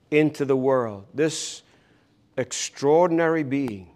into 0.09 0.45
the 0.45 0.55
world, 0.55 1.05
this 1.13 1.61
extraordinary 2.37 3.43
being 3.43 3.89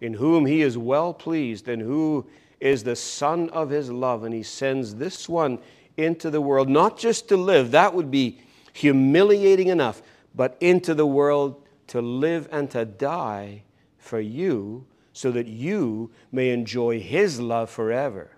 in 0.00 0.14
whom 0.14 0.46
he 0.46 0.62
is 0.62 0.76
well 0.76 1.12
pleased 1.14 1.68
and 1.68 1.80
who 1.80 2.26
is 2.60 2.84
the 2.84 2.96
Son 2.96 3.48
of 3.50 3.70
his 3.70 3.90
love. 3.90 4.24
And 4.24 4.34
he 4.34 4.42
sends 4.42 4.94
this 4.94 5.28
one 5.28 5.58
into 5.96 6.30
the 6.30 6.40
world, 6.40 6.68
not 6.68 6.98
just 6.98 7.28
to 7.28 7.36
live, 7.36 7.70
that 7.70 7.94
would 7.94 8.10
be 8.10 8.38
humiliating 8.72 9.68
enough, 9.68 10.02
but 10.34 10.56
into 10.60 10.94
the 10.94 11.06
world 11.06 11.62
to 11.88 12.02
live 12.02 12.48
and 12.52 12.70
to 12.70 12.84
die 12.84 13.62
for 13.98 14.20
you 14.20 14.84
so 15.12 15.30
that 15.30 15.46
you 15.46 16.10
may 16.30 16.50
enjoy 16.50 17.00
his 17.00 17.40
love 17.40 17.70
forever. 17.70 18.35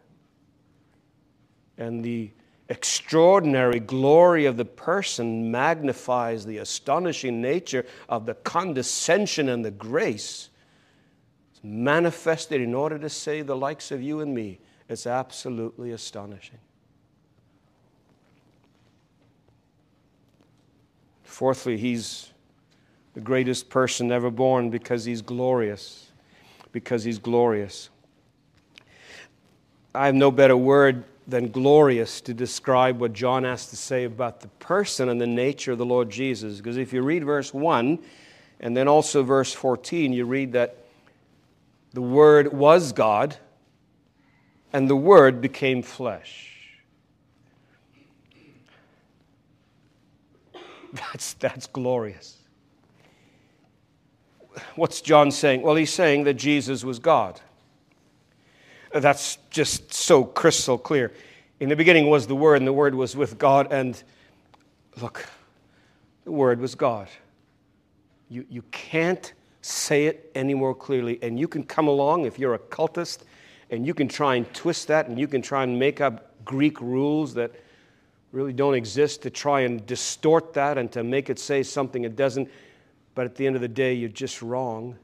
And 1.79 2.05
the 2.05 2.31
extraordinary 2.69 3.81
glory 3.81 4.45
of 4.45 4.57
the 4.57 4.64
person 4.64 5.51
magnifies 5.51 6.45
the 6.45 6.59
astonishing 6.59 7.41
nature 7.41 7.87
of 8.09 8.27
the 8.27 8.35
condescension 8.35 9.49
and 9.49 9.64
the 9.64 9.71
grace. 9.71 10.51
It's 11.53 11.61
manifested 11.62 12.61
in 12.61 12.75
order 12.75 12.99
to 12.99 13.09
save 13.09 13.47
the 13.47 13.57
likes 13.57 13.91
of 13.91 14.03
you 14.03 14.21
and 14.21 14.35
me. 14.35 14.61
It's 14.88 15.07
absolutely 15.07 15.93
astonishing. 15.93 16.59
Fourthly, 21.23 21.77
he's 21.77 22.33
the 23.14 23.21
greatest 23.21 23.71
person 23.71 24.11
ever 24.11 24.31
born 24.31 24.71
because 24.71 25.05
he's 25.05 25.23
glorious. 25.23 26.11
Because 26.73 27.05
he's 27.05 27.19
glorious. 27.19 27.91
I 29.95 30.07
have 30.07 30.14
no 30.14 30.31
better 30.31 30.57
word 30.57 31.05
than 31.29 31.51
glorious 31.51 32.23
to 32.23 32.33
describe 32.33 32.99
what 32.99 33.12
John 33.12 33.45
has 33.45 33.67
to 33.67 33.77
say 33.77 34.05
about 34.05 34.41
the 34.41 34.49
person 34.49 35.11
and 35.11 35.21
the 35.21 35.27
nature 35.27 35.73
of 35.73 35.79
the 35.79 35.85
Lord 35.85 36.09
Jesus. 36.09 36.57
Because 36.57 36.79
if 36.79 36.95
you 36.95 37.03
read 37.03 37.23
verse 37.23 37.53
1 37.53 37.99
and 38.61 38.75
then 38.75 38.88
also 38.88 39.23
verse 39.23 39.53
14, 39.53 40.14
you 40.14 40.25
read 40.25 40.53
that 40.53 40.79
the 41.93 42.01
Word 42.01 42.55
was 42.55 42.93
God 42.93 43.37
and 44.73 44.88
the 44.88 44.97
Word 44.97 45.43
became 45.43 45.83
flesh. 45.83 46.47
That's, 50.95 51.35
that's 51.35 51.67
glorious. 51.67 52.38
What's 54.75 55.03
John 55.03 55.31
saying? 55.31 55.61
Well, 55.61 55.75
he's 55.75 55.93
saying 55.93 56.25
that 56.25 56.35
Jesus 56.35 56.83
was 56.83 56.99
God. 56.99 57.38
That's 58.92 59.38
just 59.51 59.92
so 59.92 60.24
crystal 60.24 60.79
clear. 60.79 61.12
In 61.61 61.68
the 61.68 61.77
beginning 61.77 62.09
was 62.09 62.27
the 62.27 62.37
Word, 62.37 62.57
and 62.57 62.66
the 62.66 62.72
Word 62.72 62.94
was 62.94 63.16
with 63.16 63.38
God, 63.38 63.72
and 63.72 64.01
look, 65.01 65.27
the 66.24 66.33
Word 66.33 66.61
was 66.61 66.74
God. 66.74 67.09
You, 68.29 68.46
you 68.48 68.62
can't 68.70 69.33
say 69.61 70.07
it 70.07 70.31
any 70.35 70.55
more 70.55 70.74
clearly, 70.74 71.18
and 71.22 71.38
you 71.38 71.48
can 71.48 71.64
come 71.64 71.88
along 71.88 72.24
if 72.24 72.38
you're 72.38 72.55
a 72.55 72.59
cultist, 72.59 73.20
and 73.70 73.87
you 73.87 73.92
can 73.92 74.09
try 74.09 74.37
and 74.37 74.53
twist 74.55 74.88
that, 74.88 75.09
and 75.09 75.18
you 75.18 75.27
can 75.27 75.42
try 75.42 75.62
and 75.62 75.79
make 75.79 76.01
up 76.01 76.33
Greek 76.44 76.81
rules 76.81 77.35
that 77.35 77.53
really 78.33 78.53
don't 78.53 78.74
exist 78.74 79.22
to 79.22 79.31
try 79.31 79.61
and 79.61 79.85
distort 79.87 80.53
that 80.55 80.79
and 80.79 80.92
to 80.92 81.03
make 81.03 81.31
it 81.31 81.38
say 81.38 81.62
something 81.62 82.05
it 82.05 82.16
doesn't. 82.16 82.48
But 83.14 83.27
at 83.27 83.35
the 83.35 83.46
end 83.46 83.57
of 83.57 83.62
the 83.62 83.68
day, 83.68 83.94
you're 83.94 84.09
just 84.09 84.42
wrong. 84.42 84.96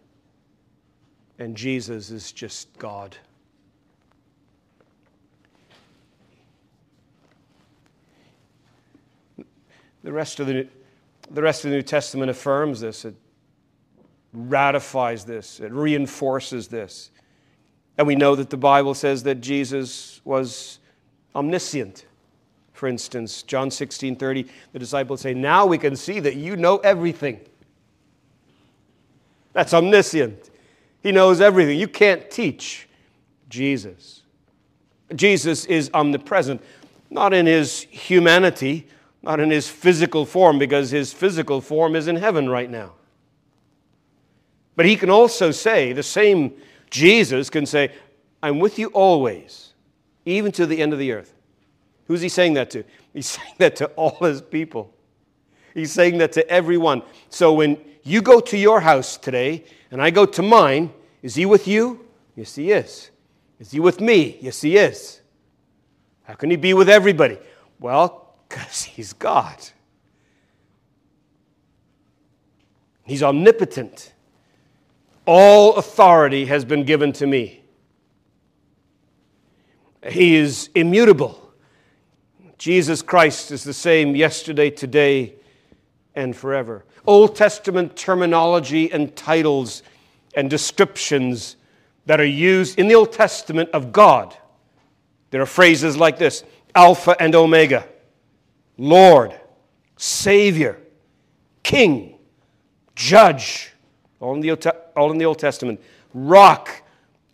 And 1.39 1.57
Jesus 1.57 2.11
is 2.11 2.33
just 2.33 2.77
God. 2.79 3.17
The 10.05 10.13
rest 10.13 10.39
of 10.39 10.47
the, 10.47 10.69
the 11.31 11.43
rest 11.43 11.65
of 11.65 11.71
the 11.71 11.77
New 11.77 11.83
Testament 11.83 12.31
affirms 12.31 12.81
this. 12.81 13.07
It 13.07 13.17
ratifies 14.35 15.25
this. 15.25 15.61
It 15.61 15.73
reinforces 15.73 16.69
this. 16.69 17.11
And 17.97 18.07
we 18.07 18.15
know 18.15 18.37
that 18.37 18.51
the 18.51 18.57
Bible 18.57 18.95
says 18.95 19.23
that 19.23 19.41
Jesus 19.41 20.21
was 20.25 20.79
omniscient. 21.35 22.05
For 22.73 22.87
instance, 22.87 23.43
John 23.43 23.71
16 23.71 24.17
30, 24.17 24.47
the 24.73 24.79
disciples 24.79 25.23
say, 25.23 25.33
Now 25.33 25.65
we 25.65 25.79
can 25.79 25.97
see 25.97 26.21
that 26.21 26.37
you 26.37 26.57
know 26.57 26.79
everything. 26.79 27.41
That's 29.55 29.73
omniscient. 29.73 30.51
He 31.03 31.13
knows 31.13 31.41
everything. 31.41 31.79
You 31.79 31.89
can't 31.89 32.31
teach 32.31 32.89
Jesus. 33.49 34.23
Jesus 35.15 35.65
is 35.67 35.91
omnipresent, 35.95 36.61
not 37.09 37.33
in 37.33 37.47
his 37.47 37.83
humanity, 37.83 38.89
not 39.25 39.41
in 39.41 39.51
his 39.51 39.69
physical 39.69 40.27
form, 40.27 40.59
because 40.59 40.91
his 40.91 41.13
physical 41.13 41.61
form 41.61 41.97
is 41.97 42.09
in 42.09 42.17
heaven 42.17 42.49
right 42.49 42.71
now. 42.71 42.93
But 44.77 44.87
he 44.87 44.97
can 44.97 45.11
also 45.11 45.51
say, 45.51 45.93
the 45.93 46.03
same 46.03 46.55
Jesus 46.91 47.51
can 47.51 47.67
say, 47.67 47.93
I'm 48.43 48.59
with 48.59 48.79
you 48.79 48.89
always, 48.89 49.73
even 50.27 50.53
to 50.53 50.67
the 50.67 50.81
end 50.81 50.93
of 50.93 50.99
the 50.99 51.13
earth. 51.13 51.35
Who's 52.07 52.21
he 52.21 52.29
saying 52.29 52.55
that 52.55 52.71
to? 52.71 52.85
He's 53.13 53.27
saying 53.31 53.55
that 53.59 53.77
to 53.77 53.87
all 53.97 54.19
his 54.21 54.43
people. 54.43 54.93
He's 55.73 55.93
saying 55.93 56.19
that 56.19 56.33
to 56.33 56.49
everyone. 56.49 57.03
So 57.31 57.53
when 57.53 57.79
you 58.03 58.23
go 58.23 58.41
to 58.41 58.57
your 58.57 58.81
house 58.81 59.17
today 59.17 59.65
and 59.91 60.01
I 60.03 60.11
go 60.11 60.27
to 60.27 60.43
mine, 60.43 60.93
is 61.23 61.35
he 61.35 61.47
with 61.47 61.67
you? 61.67 62.07
Yes, 62.37 62.55
he 62.55 62.71
is. 62.71 63.11
Is 63.59 63.71
he 63.71 63.81
with 63.81 64.01
me? 64.01 64.39
Yes, 64.41 64.61
he 64.61 64.77
is. 64.77 65.21
How 66.25 66.35
can 66.35 66.51
he 66.51 66.57
be 66.57 66.75
with 66.75 66.89
everybody? 66.89 67.39
Well, 67.81 68.24
because 68.55 68.85
he's 68.85 69.13
God. 69.15 69.57
He's 73.05 73.21
omnipotent. 73.21 74.13
All 75.27 75.75
authority 75.75 76.45
has 76.47 76.65
been 76.65 76.85
given 76.85 77.13
to 77.15 77.27
me. 77.27 77.65
He 80.09 80.37
is 80.37 80.71
immutable. 80.77 81.53
Jesus 82.57 83.03
Christ 83.03 83.51
is 83.51 83.65
the 83.65 83.73
same 83.73 84.15
yesterday, 84.15 84.71
today, 84.71 85.35
and 86.15 86.37
forever. 86.37 86.85
Old 87.07 87.35
Testament 87.35 87.97
terminology 87.97 88.93
and 88.93 89.17
titles 89.17 89.83
and 90.37 90.49
descriptions 90.49 91.57
that 92.07 92.21
are 92.21 92.25
used 92.25 92.79
in 92.79 92.87
the 92.87 92.95
Old 92.95 93.13
Testament 93.13 93.71
of 93.71 93.91
God 93.93 94.37
There 95.31 95.43
are 95.43 95.47
phrases 95.47 95.97
like 95.97 96.19
this 96.19 96.45
Alpha 96.75 97.17
and 97.19 97.35
Omega, 97.35 97.89
Lord, 98.77 99.39
Savior, 99.97 100.79
King, 101.63 102.19
Judge, 102.95 103.73
all 104.21 104.35
in 104.35 104.41
the, 104.41 104.75
all 104.97 105.11
in 105.11 105.19
the 105.19 105.25
Old 105.25 105.39
Testament, 105.39 105.81
Rock, 106.13 106.83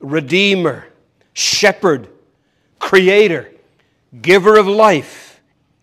Redeemer, 0.00 0.86
Shepherd, 1.32 2.08
Creator, 2.78 3.52
Giver 4.20 4.56
of 4.56 4.66
life, 4.66 5.40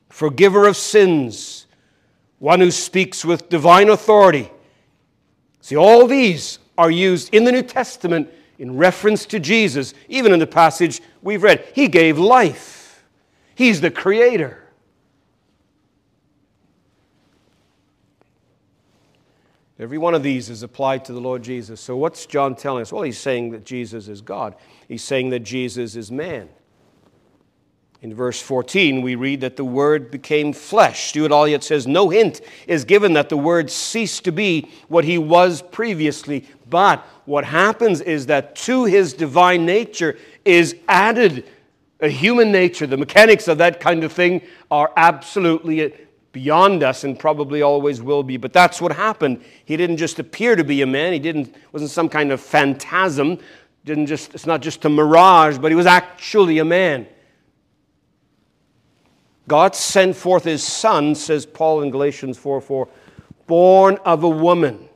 Forgiver 0.10 0.68
of 0.68 0.76
sins, 0.76 1.68
one 2.40 2.60
who 2.60 2.72
speaks 2.72 3.24
with 3.24 3.50
divine 3.50 3.90
authority. 3.90 4.50
See, 5.62 5.76
all 5.76 6.08
these 6.08 6.60
are 6.78 6.92
used 6.92 7.34
in 7.34 7.44
the 7.44 7.52
New 7.52 7.62
Testament 7.62 8.30
in 8.60 8.76
reference 8.78 9.26
to 9.28 9.40
Jesus, 9.40 9.94
even 10.10 10.34
in 10.34 10.40
the 10.40 10.48
passage 10.48 11.02
we've 11.22 11.44
read. 11.44 11.68
He 11.74 11.88
gave 11.88 12.18
life, 12.18 13.04
He's 13.56 13.82
the 13.82 13.92
Creator. 13.92 14.64
Every 19.80 19.98
one 20.00 20.16
of 20.16 20.24
these 20.24 20.50
is 20.50 20.64
applied 20.64 21.06
to 21.06 21.14
the 21.14 21.20
Lord 21.20 21.44
Jesus. 21.44 21.80
So, 21.80 21.96
what's 21.96 22.26
John 22.26 22.56
telling 22.56 22.82
us? 22.82 22.92
Well, 22.92 23.04
he's 23.04 23.20
saying 23.20 23.52
that 23.52 23.64
Jesus 23.64 24.08
is 24.08 24.22
God, 24.22 24.56
he's 24.88 25.04
saying 25.04 25.30
that 25.30 25.42
Jesus 25.42 25.96
is 25.96 26.12
man. 26.12 26.50
In 28.02 28.14
verse 28.14 28.40
14, 28.40 29.02
we 29.02 29.16
read 29.16 29.42
that 29.42 29.56
the 29.56 29.66
Word 29.66 30.12
became 30.12 30.54
flesh. 30.54 31.10
Stuart 31.10 31.32
Olyott 31.32 31.64
says, 31.64 31.88
No 31.88 32.10
hint 32.10 32.42
is 32.68 32.86
given 32.86 33.14
that 33.14 33.30
the 33.30 33.38
Word 33.38 33.72
ceased 33.72 34.24
to 34.26 34.32
be 34.32 34.70
what 34.88 35.04
he 35.04 35.18
was 35.18 35.64
previously, 35.64 36.46
but 36.70 37.00
what 37.26 37.44
happens 37.44 38.02
is 38.02 38.28
that 38.28 38.56
to 38.56 38.86
his 38.86 39.14
divine 39.14 39.66
nature 39.66 40.18
is 40.46 40.76
added 40.88 41.46
a 42.00 42.08
human 42.08 42.52
nature. 42.52 42.86
The 42.86 42.98
mechanics 42.98 43.48
of 43.48 43.58
that 43.58 43.80
kind 43.80 44.04
of 44.04 44.12
thing 44.12 44.44
are 44.70 44.92
absolutely 44.96 45.94
beyond 46.38 46.84
us 46.84 47.04
and 47.04 47.18
probably 47.18 47.64
always 47.64 48.00
will 48.00 48.22
be. 48.22 48.38
But 48.38 48.54
that's 48.54 48.80
what 48.80 48.92
happened. 48.92 49.44
He 49.66 49.76
didn't 49.76 49.98
just 49.98 50.20
appear 50.20 50.56
to 50.56 50.64
be 50.64 50.84
a 50.84 50.86
man, 50.86 51.12
he 51.12 51.18
didn't, 51.18 51.56
wasn't 51.72 51.90
some 51.90 52.08
kind 52.08 52.32
of 52.32 52.40
phantasm. 52.40 53.40
Didn't 53.86 54.06
just, 54.06 54.36
it's 54.36 54.46
not 54.46 54.62
just 54.62 54.86
a 54.86 54.90
mirage, 54.90 55.58
but 55.58 55.72
he 55.72 55.76
was 55.76 55.88
actually 55.88 56.60
a 56.60 56.66
man. 56.66 57.08
God 59.48 59.76
sent 59.76 60.16
forth 60.16 60.44
his 60.44 60.62
son, 60.62 61.16
says 61.16 61.44
Paul 61.44 61.82
in 61.82 61.90
Galatians 61.90 62.38
4 62.38 62.62
4, 62.62 62.88
born 63.48 63.98
of 64.06 64.24
a 64.24 64.30
woman. 64.30 64.88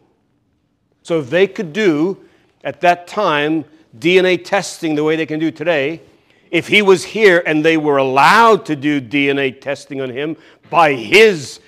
So 1.01 1.21
if 1.21 1.31
they 1.31 1.47
could 1.47 1.73
do 1.73 2.23
at 2.63 2.81
that 2.81 3.07
time 3.07 3.65
DNA 3.97 4.43
testing 4.43 4.93
the 4.93 5.03
way 5.03 5.15
they 5.15 5.25
can 5.25 5.39
do 5.39 5.49
today, 5.49 6.01
if 6.51 6.67
he 6.67 6.83
was 6.83 7.03
here 7.03 7.41
and 7.47 7.65
they 7.65 7.77
were 7.77 7.97
allowed 7.97 8.65
to 8.65 8.75
do 8.75 9.01
DNA 9.01 9.59
testing 9.59 10.01
on 10.01 10.11
him 10.11 10.35
by 10.71 10.93
his 10.93 11.59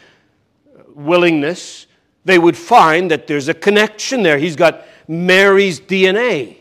willingness, 0.95 1.85
they 2.25 2.39
would 2.39 2.57
find 2.57 3.11
that 3.11 3.27
there's 3.27 3.49
a 3.49 3.53
connection 3.53 4.23
there. 4.23 4.39
He's 4.39 4.55
got 4.55 4.83
Mary's 5.07 5.79
DNA. 5.79 6.57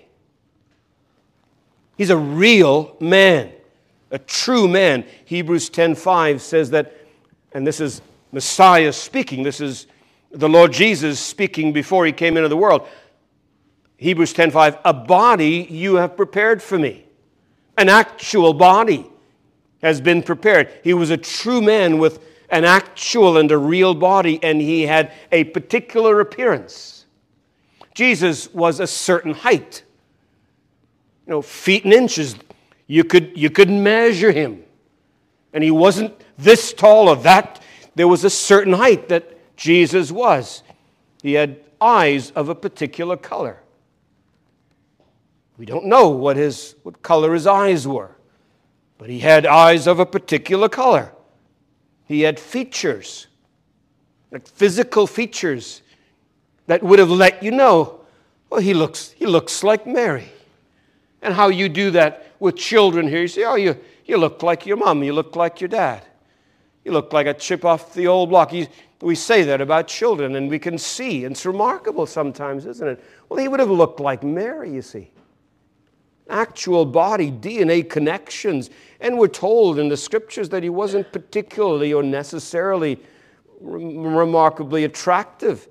He's 1.97 2.11
a 2.11 2.17
real 2.19 2.99
man 3.01 3.53
a 4.13 4.19
true 4.19 4.69
man. 4.69 5.05
Hebrews 5.25 5.71
10:5 5.71 6.41
says 6.41 6.71
that, 6.71 6.95
and 7.53 7.67
this 7.67 7.81
is 7.81 8.03
Messiah 8.31 8.93
speaking. 8.93 9.43
This 9.43 9.61
is 9.61 9.87
the 10.31 10.49
Lord 10.49 10.73
Jesus 10.73 11.19
speaking 11.19 11.73
before 11.73 12.07
he 12.07 12.13
came 12.13 12.37
into 12.37 12.49
the 12.49 12.57
world. 12.57 12.87
Hebrews 13.97 14.35
10:5, 14.35 14.79
a 14.85 14.93
body 14.93 15.67
you 15.69 15.97
have 15.97 16.17
prepared 16.17 16.63
for 16.63 16.79
me. 16.79 17.07
An 17.79 17.89
actual 17.89 18.53
body 18.53 19.07
has 19.83 20.01
been 20.01 20.23
prepared. 20.23 20.69
He 20.85 20.93
was 20.93 21.11
a 21.11 21.17
true 21.17 21.63
man 21.63 21.99
with 21.99 22.21
an 22.53 22.65
actual 22.65 23.39
and 23.39 23.51
a 23.51 23.57
real 23.59 23.95
body, 23.95 24.39
and 24.43 24.61
he 24.61 24.83
had 24.83 25.11
a 25.33 25.45
particular 25.45 26.21
appearance. 26.21 27.07
Jesus 27.95 28.53
was 28.53 28.79
a 28.79 28.87
certain 28.87 29.33
height, 29.33 29.83
you 31.27 31.31
know, 31.31 31.43
feet 31.43 31.85
and 31.85 31.93
inches. 31.93 32.37
You 32.87 33.05
could, 33.05 33.33
you 33.37 33.49
could 33.49 33.71
measure 33.71 34.31
him. 34.31 34.63
And 35.55 35.65
he 35.65 35.71
wasn't 35.71 36.15
this 36.37 36.73
tall 36.75 37.09
or 37.09 37.17
that. 37.17 37.63
There 37.95 38.09
was 38.09 38.23
a 38.25 38.31
certain 38.31 38.75
height 38.75 39.09
that 39.09 39.57
Jesus 39.57 40.13
was. 40.13 40.63
He 41.23 41.33
had 41.33 41.61
eyes 41.81 42.31
of 42.33 42.51
a 42.51 42.55
particular 42.55 43.17
color. 43.17 43.63
We 45.57 45.65
don't 45.65 45.87
know 45.87 46.09
what, 46.11 46.37
his, 46.37 46.75
what 46.83 47.03
color 47.03 47.33
his 47.33 47.47
eyes 47.47 47.87
were, 47.87 48.17
but 48.99 49.09
he 49.09 49.21
had 49.21 49.47
eyes 49.47 49.87
of 49.87 50.01
a 50.01 50.07
particular 50.07 50.69
color. 50.69 51.13
He 52.13 52.23
had 52.23 52.39
features, 52.39 53.27
like 54.31 54.47
physical 54.47 55.07
features, 55.07 55.83
that 56.67 56.83
would 56.83 56.99
have 56.99 57.11
let 57.11 57.43
you 57.43 57.51
know, 57.51 58.01
well, 58.51 58.61
he 58.61 58.75
looks, 58.75 59.11
he 59.13 59.27
looks 59.27 59.65
like 59.65 59.87
Mary. 59.87 60.29
And 61.23 61.35
how 61.35 61.49
you 61.49 61.69
do 61.69 61.91
that 61.93 62.33
with 62.39 62.57
children 62.57 63.09
here. 63.09 63.23
You 63.23 63.29
say, 63.29 63.45
oh, 63.45 63.55
you, 63.55 63.79
you 64.05 64.17
look 64.17 64.43
like 64.43 64.67
your 64.67 64.77
mom, 64.77 65.03
you 65.03 65.13
look 65.13 65.37
like 65.37 65.61
your 65.61 65.69
dad. 65.69 66.05
You 66.85 66.93
look 66.93 67.13
like 67.13 67.27
a 67.27 67.35
chip 67.35 67.65
off 67.65 67.95
the 67.95 68.09
old 68.09 68.31
block. 68.31 68.53
You, 68.53 68.67
we 69.01 69.15
say 69.15 69.45
that 69.45 69.61
about 69.61 69.87
children, 69.87 70.37
and 70.37 70.51
we 70.51 70.59
can 70.59 70.79
see. 70.79 71.25
It's 71.25 71.47
remarkable 71.47 72.07
sometimes, 72.07 72.67
isn't 72.67 72.87
it? 72.87 73.05
Well, 73.29 73.39
he 73.39 73.49
would 73.49 73.61
have 73.61 73.71
looked 73.71 74.01
like 74.01 74.23
Mary, 74.23 74.73
you 74.73 74.83
see. 74.83 75.11
Actual 76.33 76.85
body, 76.85 77.31
DNA 77.31 77.89
connections. 77.89 78.71
And 79.01 79.19
we're 79.19 79.29
told 79.29 79.79
in 79.79 79.89
the 79.89 79.97
scriptures 79.97 80.49
that 80.49 80.65
he 80.65 80.71
wasn't 80.71 81.13
particularly 81.13 81.93
or 81.93 82.03
necessarily 82.03 82.99
remarkably 83.61 84.85
attractive. 84.85 85.69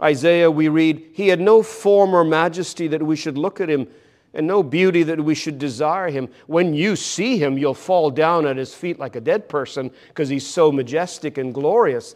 Isaiah, 0.00 0.50
we 0.50 0.68
read, 0.68 1.04
He 1.12 1.28
had 1.28 1.40
no 1.40 1.62
form 1.62 2.14
or 2.14 2.24
majesty 2.24 2.88
that 2.88 3.02
we 3.02 3.16
should 3.16 3.36
look 3.36 3.60
at 3.60 3.68
him 3.68 3.88
and 4.34 4.46
no 4.46 4.62
beauty 4.62 5.02
that 5.02 5.18
we 5.18 5.34
should 5.34 5.58
desire 5.58 6.10
him. 6.10 6.28
When 6.46 6.74
you 6.74 6.94
see 6.94 7.38
him, 7.38 7.56
you'll 7.56 7.74
fall 7.74 8.10
down 8.10 8.46
at 8.46 8.58
his 8.58 8.74
feet 8.74 8.98
like 8.98 9.16
a 9.16 9.20
dead 9.20 9.48
person 9.48 9.90
because 10.08 10.28
he's 10.28 10.46
so 10.46 10.70
majestic 10.70 11.38
and 11.38 11.54
glorious. 11.54 12.14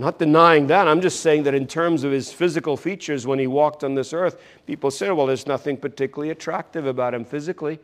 Not 0.00 0.20
denying 0.20 0.68
that. 0.68 0.86
I'm 0.86 1.00
just 1.00 1.20
saying 1.20 1.42
that 1.42 1.54
in 1.54 1.66
terms 1.66 2.04
of 2.04 2.12
his 2.12 2.32
physical 2.32 2.76
features 2.76 3.26
when 3.26 3.40
he 3.40 3.48
walked 3.48 3.82
on 3.82 3.96
this 3.96 4.12
earth, 4.12 4.40
people 4.64 4.92
say, 4.92 5.10
well, 5.10 5.26
there's 5.26 5.48
nothing 5.48 5.76
particularly 5.76 6.30
attractive 6.30 6.86
about 6.86 7.14
him 7.14 7.24
physically. 7.24 7.80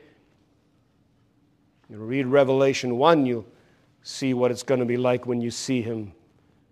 You 1.90 1.98
read 1.98 2.27
Revelation 2.27 2.98
1, 2.98 3.27
you'll 3.27 3.46
see 4.05 4.33
what 4.33 4.53
it's 4.53 4.62
going 4.62 4.79
to 4.79 4.87
be 4.87 4.96
like 4.96 5.27
when 5.27 5.40
you 5.40 5.50
see 5.50 5.83
him 5.83 6.12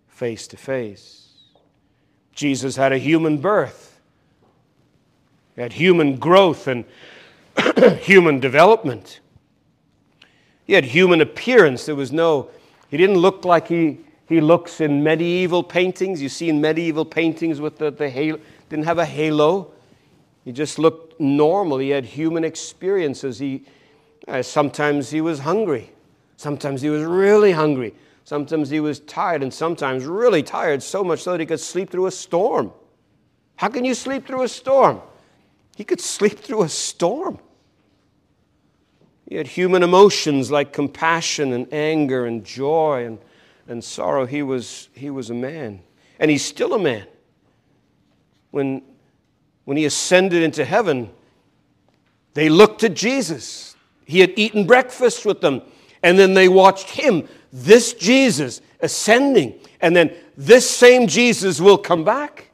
face 0.07 0.47
to 0.47 0.57
face. 0.57 1.33
Jesus 2.33 2.77
had 2.77 2.93
a 2.93 2.99
human 2.99 3.39
birth. 3.39 4.01
He 5.57 5.61
had 5.61 5.73
human 5.73 6.17
growth 6.19 6.69
and 6.69 6.85
human 7.99 8.39
development. 8.39 9.19
He 10.65 10.75
had 10.75 10.85
human 10.85 11.21
appearance. 11.21 11.85
There 11.85 11.97
was 11.97 12.13
no, 12.13 12.49
he 12.89 12.97
didn't 12.97 13.19
look 13.19 13.45
like 13.45 13.69
he, 13.69 13.99
he 14.29 14.41
looks 14.41 14.81
in 14.81 15.03
medieval 15.03 15.63
paintings. 15.63 16.23
You 16.23 16.29
see 16.29 16.49
in 16.49 16.61
medieval 16.61 17.05
paintings 17.05 17.61
with 17.61 17.79
the, 17.79 17.91
the 17.91 18.09
halo, 18.09 18.39
didn't 18.69 18.85
have 18.85 18.99
a 18.99 19.05
halo. 19.05 19.73
He 20.45 20.53
just 20.53 20.79
looked 20.79 21.21
normal. 21.21 21.79
He 21.79 21.91
had 21.91 22.05
human 22.05 22.45
experiences. 22.45 23.39
He, 23.39 23.65
uh, 24.27 24.43
sometimes 24.43 25.11
he 25.11 25.21
was 25.21 25.41
hungry. 25.41 25.91
Sometimes 26.37 26.83
he 26.83 26.89
was 26.89 27.03
really 27.05 27.53
hungry. 27.53 27.95
Sometimes 28.25 28.71
he 28.71 28.81
was 28.81 29.01
tired, 29.01 29.43
and 29.43 29.53
sometimes 29.53 30.05
really 30.05 30.43
tired, 30.43 30.83
so 30.83 31.03
much 31.03 31.23
so 31.23 31.33
that 31.33 31.41
he 31.41 31.47
could 31.47 31.61
sleep 31.61 31.91
through 31.91 32.07
a 32.07 32.11
storm. 32.11 32.73
How 33.57 33.69
can 33.69 33.85
you 33.85 33.95
sleep 33.95 34.27
through 34.27 34.43
a 34.43 34.49
storm? 34.49 35.01
He 35.77 35.85
could 35.85 36.01
sleep 36.01 36.39
through 36.39 36.63
a 36.63 36.69
storm. 36.69 37.39
He 39.29 39.37
had 39.37 39.47
human 39.47 39.83
emotions 39.83 40.51
like 40.51 40.73
compassion 40.73 41.53
and 41.53 41.73
anger 41.73 42.27
and 42.27 42.45
joy 42.45 43.07
and, 43.07 43.19
and 43.73 43.83
sorrow. 43.83 44.27
He 44.27 44.43
was, 44.43 44.91
he 44.93 45.11
was 45.11 45.31
a 45.31 45.35
man. 45.35 45.81
And 46.21 46.31
he's 46.31 46.45
still 46.45 46.75
a 46.75 46.79
man. 46.79 47.07
When, 48.51 48.83
when 49.65 49.77
he 49.77 49.87
ascended 49.87 50.43
into 50.43 50.65
heaven, 50.65 51.11
they 52.35 52.49
looked 52.49 52.85
at 52.85 52.95
Jesus. 52.95 53.75
He 54.05 54.21
had 54.21 54.33
eaten 54.37 54.67
breakfast 54.67 55.25
with 55.25 55.41
them. 55.41 55.63
And 56.03 56.19
then 56.19 56.35
they 56.35 56.49
watched 56.49 56.91
him, 56.91 57.27
this 57.53 57.95
Jesus, 57.95 58.61
ascending. 58.81 59.59
And 59.81 59.97
then 59.97 60.15
this 60.37 60.71
same 60.71 61.07
Jesus 61.07 61.61
will 61.61 61.79
come 61.79 62.05
back. 62.05 62.51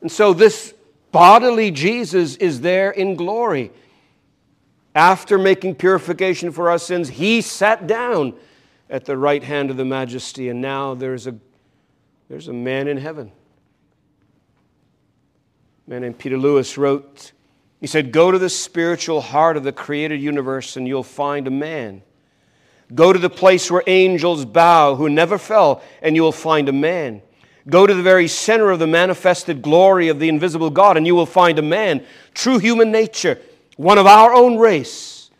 And 0.00 0.10
so 0.10 0.32
this 0.32 0.74
bodily 1.10 1.70
Jesus 1.70 2.36
is 2.36 2.60
there 2.60 2.92
in 2.92 3.16
glory. 3.16 3.72
After 4.94 5.38
making 5.38 5.74
purification 5.74 6.52
for 6.52 6.70
our 6.70 6.78
sins, 6.78 7.08
he 7.08 7.40
sat 7.40 7.86
down 7.86 8.34
at 8.90 9.04
the 9.04 9.16
right 9.16 9.42
hand 9.42 9.70
of 9.70 9.76
the 9.76 9.84
majesty, 9.84 10.48
and 10.48 10.60
now 10.60 10.94
there's 10.94 11.26
a, 11.26 11.34
there's 12.28 12.48
a 12.48 12.52
man 12.52 12.88
in 12.88 12.96
heaven. 12.96 13.32
A 15.86 15.90
man 15.90 16.02
named 16.02 16.18
Peter 16.18 16.36
Lewis 16.36 16.76
wrote 16.76 17.32
He 17.80 17.86
said, 17.86 18.12
Go 18.12 18.30
to 18.30 18.38
the 18.38 18.50
spiritual 18.50 19.22
heart 19.22 19.56
of 19.56 19.64
the 19.64 19.72
created 19.72 20.20
universe 20.20 20.76
and 20.76 20.86
you'll 20.86 21.02
find 21.02 21.46
a 21.46 21.50
man. 21.50 22.02
Go 22.94 23.12
to 23.12 23.18
the 23.18 23.30
place 23.30 23.70
where 23.70 23.82
angels 23.86 24.44
bow 24.44 24.96
who 24.96 25.08
never 25.08 25.38
fell 25.38 25.82
and 26.02 26.14
you 26.14 26.22
will 26.22 26.32
find 26.32 26.68
a 26.68 26.72
man. 26.72 27.22
Go 27.68 27.86
to 27.86 27.94
the 27.94 28.02
very 28.02 28.28
center 28.28 28.70
of 28.70 28.78
the 28.78 28.86
manifested 28.86 29.60
glory 29.62 30.08
of 30.08 30.18
the 30.18 30.28
invisible 30.28 30.70
God 30.70 30.96
and 30.96 31.06
you 31.06 31.14
will 31.14 31.26
find 31.26 31.58
a 31.58 31.62
man, 31.62 32.04
true 32.34 32.58
human 32.58 32.90
nature, 32.90 33.38
one 33.76 33.98
of 33.98 34.06
our 34.06 34.34
own 34.34 34.58
race, 34.58 35.30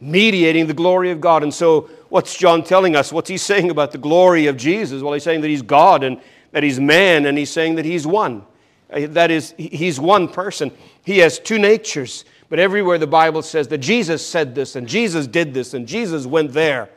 mediating 0.00 0.66
the 0.66 0.74
glory 0.74 1.10
of 1.10 1.20
God. 1.20 1.42
And 1.42 1.52
so, 1.52 1.88
what's 2.14 2.36
John 2.36 2.62
telling 2.62 2.94
us? 2.94 3.12
What's 3.12 3.28
he 3.28 3.36
saying 3.36 3.72
about 3.72 3.90
the 3.90 3.98
glory 3.98 4.46
of 4.46 4.56
Jesus? 4.56 5.02
Well, 5.02 5.14
he's 5.14 5.24
saying 5.24 5.40
that 5.40 5.48
he's 5.48 5.62
God 5.62 6.04
and 6.04 6.20
that 6.52 6.62
he's 6.62 6.78
man, 6.78 7.26
and 7.26 7.36
he's 7.36 7.50
saying 7.50 7.74
that 7.74 7.84
he's 7.84 8.06
one. 8.06 8.44
Uh, 8.88 9.08
that 9.08 9.32
is, 9.32 9.52
he's 9.58 9.98
one 9.98 10.28
person. 10.28 10.70
He 11.04 11.18
has 11.18 11.40
two 11.40 11.58
natures. 11.58 12.24
But 12.48 12.60
everywhere 12.60 12.98
the 12.98 13.08
Bible 13.08 13.42
says 13.42 13.66
that 13.66 13.78
Jesus 13.78 14.24
said 14.24 14.54
this, 14.54 14.76
and 14.76 14.86
Jesus 14.86 15.26
did 15.26 15.54
this, 15.54 15.74
and 15.74 15.88
Jesus 15.88 16.24
went 16.24 16.52
there, 16.52 16.88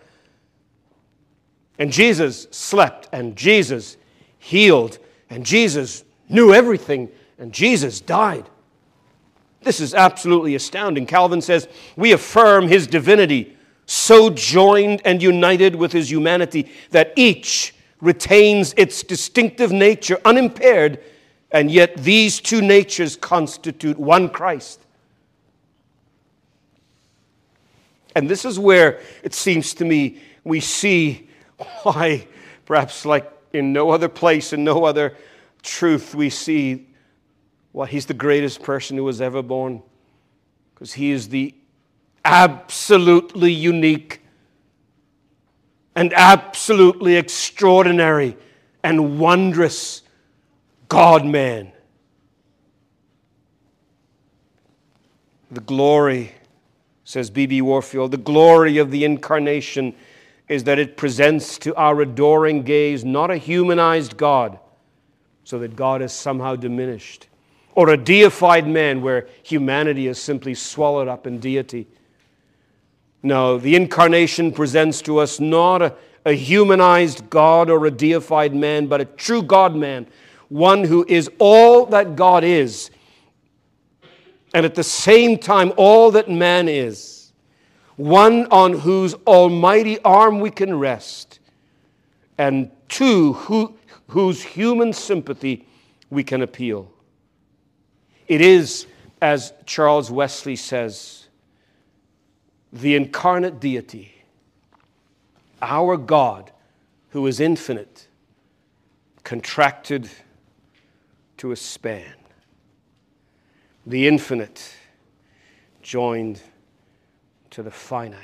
and 1.80 1.91
Jesus 1.91 2.47
slept, 2.51 3.09
and 3.11 3.36
Jesus 3.36 3.97
healed, 4.38 4.99
and 5.32 5.43
Jesus 5.43 6.03
knew 6.30 6.53
everything, 6.53 7.09
and 7.39 7.51
Jesus 7.51 8.01
died. 8.01 8.47
This 9.61 9.80
is 9.80 9.95
absolutely 9.95 10.53
astounding. 10.53 11.07
Calvin 11.07 11.41
says, 11.41 11.68
We 11.95 12.11
affirm 12.11 12.68
his 12.68 12.86
divinity, 12.86 13.56
so 13.88 14.29
joined 14.29 15.01
and 15.03 15.23
united 15.23 15.75
with 15.75 15.91
his 15.91 16.11
humanity 16.11 16.69
that 16.91 17.13
each 17.15 17.73
retains 17.99 18.75
its 18.77 19.01
distinctive 19.01 19.71
nature 19.71 20.19
unimpaired 20.23 20.99
and 21.51 21.71
yet, 21.71 21.95
these 21.97 22.39
two 22.39 22.61
natures 22.61 23.15
constitute 23.15 23.97
one 23.97 24.29
Christ. 24.29 24.81
And 28.15 28.29
this 28.29 28.45
is 28.45 28.59
where 28.59 28.99
it 29.23 29.33
seems 29.33 29.73
to 29.75 29.85
me 29.85 30.19
we 30.43 30.59
see 30.59 31.29
why, 31.83 32.27
perhaps 32.65 33.05
like 33.05 33.31
in 33.53 33.71
no 33.71 33.91
other 33.91 34.09
place, 34.09 34.53
in 34.53 34.63
no 34.63 34.83
other 34.83 35.15
truth, 35.63 36.13
we 36.13 36.29
see 36.29 36.88
why 37.71 37.88
he's 37.88 38.05
the 38.05 38.13
greatest 38.13 38.61
person 38.61 38.97
who 38.97 39.03
was 39.03 39.21
ever 39.21 39.41
born. 39.41 39.81
Because 40.73 40.93
he 40.93 41.11
is 41.11 41.29
the 41.29 41.53
absolutely 42.28 43.53
unique 43.53 44.21
and 45.95 46.13
absolutely 46.13 47.15
extraordinary 47.15 48.36
and 48.84 49.17
wondrous 49.17 50.03
God 50.89 51.25
man. 51.25 51.71
The 55.49 55.61
glory, 55.61 56.34
says 57.05 57.30
B.B. 57.30 57.61
Warfield, 57.61 58.11
the 58.11 58.17
glory 58.17 58.78
of 58.78 58.91
the 58.91 59.05
incarnation 59.05 59.95
is 60.49 60.65
that 60.65 60.78
it 60.80 60.97
presents 60.97 61.57
to 61.59 61.73
our 61.75 62.01
adoring 62.01 62.63
gaze 62.63 63.05
not 63.05 63.32
a 63.32 63.38
humanized 63.38 64.17
God, 64.17 64.59
so 65.45 65.59
that 65.59 65.78
God 65.78 66.01
is 66.01 66.11
somehow 66.11 66.57
diminished, 66.57 67.28
or 67.73 67.89
a 67.89 67.97
deified 67.97 68.67
man 68.67 69.01
where 69.01 69.30
humanity 69.43 70.07
is 70.07 70.21
simply 70.21 70.53
swallowed 70.53 71.07
up 71.07 71.25
in 71.25 71.39
deity. 71.39 71.88
No, 73.24 73.57
the 73.57 73.76
incarnation 73.76 74.51
presents 74.51 75.01
to 75.03 75.18
us 75.18 75.39
not 75.39 75.82
a, 75.82 75.95
a 76.26 76.34
humanized 76.34 77.30
God 77.30 77.70
or 77.70 77.86
a 77.86 77.91
deified 77.91 78.55
man, 78.55 78.88
but 78.88 79.01
a 79.01 79.05
true 79.05 79.41
God 79.41 79.76
man 79.76 80.07
one 80.49 80.84
who 80.84 81.05
is 81.07 81.30
all 81.39 81.86
that 81.88 82.15
God 82.15 82.43
is, 82.43 82.89
and 84.53 84.65
at 84.65 84.76
the 84.76 84.84
same 84.84 85.38
time, 85.38 85.74
all 85.78 86.11
that 86.11 86.30
man 86.30 86.70
is, 86.70 87.34
one 87.95 88.45
on 88.47 88.74
whose 88.74 89.13
almighty 89.26 89.99
arm 89.99 90.39
we 90.39 90.51
can 90.51 90.78
rest, 90.78 91.39
and 92.38 92.72
two, 92.88 93.34
who, 93.34 93.76
whose 94.07 94.41
human 94.41 94.93
sympathy 94.93 95.68
we 96.09 96.24
can 96.24 96.41
appeal. 96.41 96.91
It 98.28 98.41
is, 98.41 98.88
as 99.22 99.53
Charles 99.65 100.11
Wesley 100.11 100.55
says, 100.55 101.26
the 102.72 102.95
incarnate 102.95 103.59
deity, 103.59 104.24
our 105.61 105.97
God, 105.97 106.51
who 107.09 107.26
is 107.28 107.39
infinite, 107.39 108.07
contracted 109.24 110.09
to 111.38 111.51
a 111.51 111.55
span. 111.55 112.13
The 113.86 114.07
infinite 114.07 114.76
joined 115.82 116.41
to 117.51 117.63
the 117.63 117.72
finite. 117.72 118.22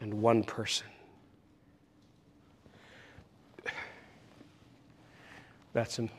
And 0.00 0.14
one 0.14 0.42
person. 0.42 0.88
That's 5.72 5.98
um, 5.98 6.06
an, 6.06 6.10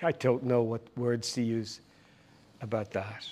I 0.02 0.12
don't 0.12 0.44
know 0.44 0.62
what 0.62 0.82
words 0.96 1.32
to 1.32 1.42
use 1.42 1.80
about 2.60 2.92
that. 2.92 3.26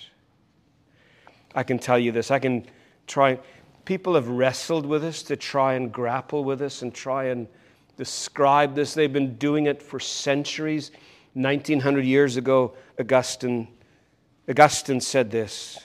I 1.55 1.63
can 1.63 1.79
tell 1.79 1.99
you 1.99 2.11
this. 2.11 2.31
I 2.31 2.39
can 2.39 2.65
try. 3.07 3.39
People 3.85 4.15
have 4.15 4.27
wrestled 4.27 4.85
with 4.85 5.03
us 5.03 5.23
to 5.23 5.35
try 5.35 5.73
and 5.73 5.91
grapple 5.91 6.43
with 6.43 6.61
us 6.61 6.81
and 6.81 6.93
try 6.93 7.25
and 7.25 7.47
describe 7.97 8.75
this. 8.75 8.93
They've 8.93 9.11
been 9.11 9.35
doing 9.35 9.65
it 9.65 9.81
for 9.81 9.99
centuries. 9.99 10.91
1900 11.33 12.03
years 12.03 12.35
ago, 12.37 12.75
Augustine, 12.99 13.67
Augustine 14.49 14.99
said 14.99 15.31
this 15.31 15.79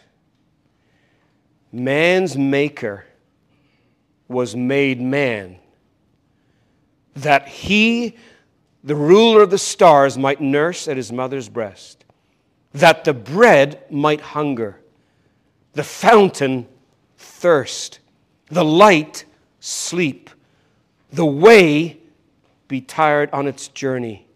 Man's 1.72 2.36
maker 2.36 3.04
was 4.28 4.56
made 4.56 5.00
man, 5.00 5.58
that 7.14 7.48
he, 7.48 8.16
the 8.82 8.96
ruler 8.96 9.42
of 9.42 9.50
the 9.50 9.58
stars, 9.58 10.18
might 10.18 10.40
nurse 10.40 10.88
at 10.88 10.96
his 10.96 11.12
mother's 11.12 11.48
breast, 11.48 12.04
that 12.72 13.04
the 13.04 13.14
bread 13.14 13.84
might 13.90 14.20
hunger, 14.20 14.80
the 15.76 15.84
fountain 15.84 16.66
thirst, 17.18 18.00
the 18.48 18.64
light 18.64 19.26
sleep, 19.60 20.30
the 21.12 21.26
way 21.26 21.98
be 22.66 22.80
tired 22.80 23.28
on 23.30 23.46
its 23.46 23.68
journey, 23.68 24.26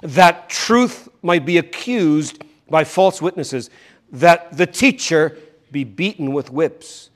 that 0.00 0.48
truth 0.48 1.06
might 1.20 1.44
be 1.44 1.58
accused 1.58 2.42
by 2.70 2.84
false 2.84 3.20
witnesses, 3.20 3.68
that 4.10 4.56
the 4.56 4.66
teacher 4.66 5.36
be 5.70 5.84
beaten 5.84 6.32
with 6.32 6.50
whips, 6.50 7.10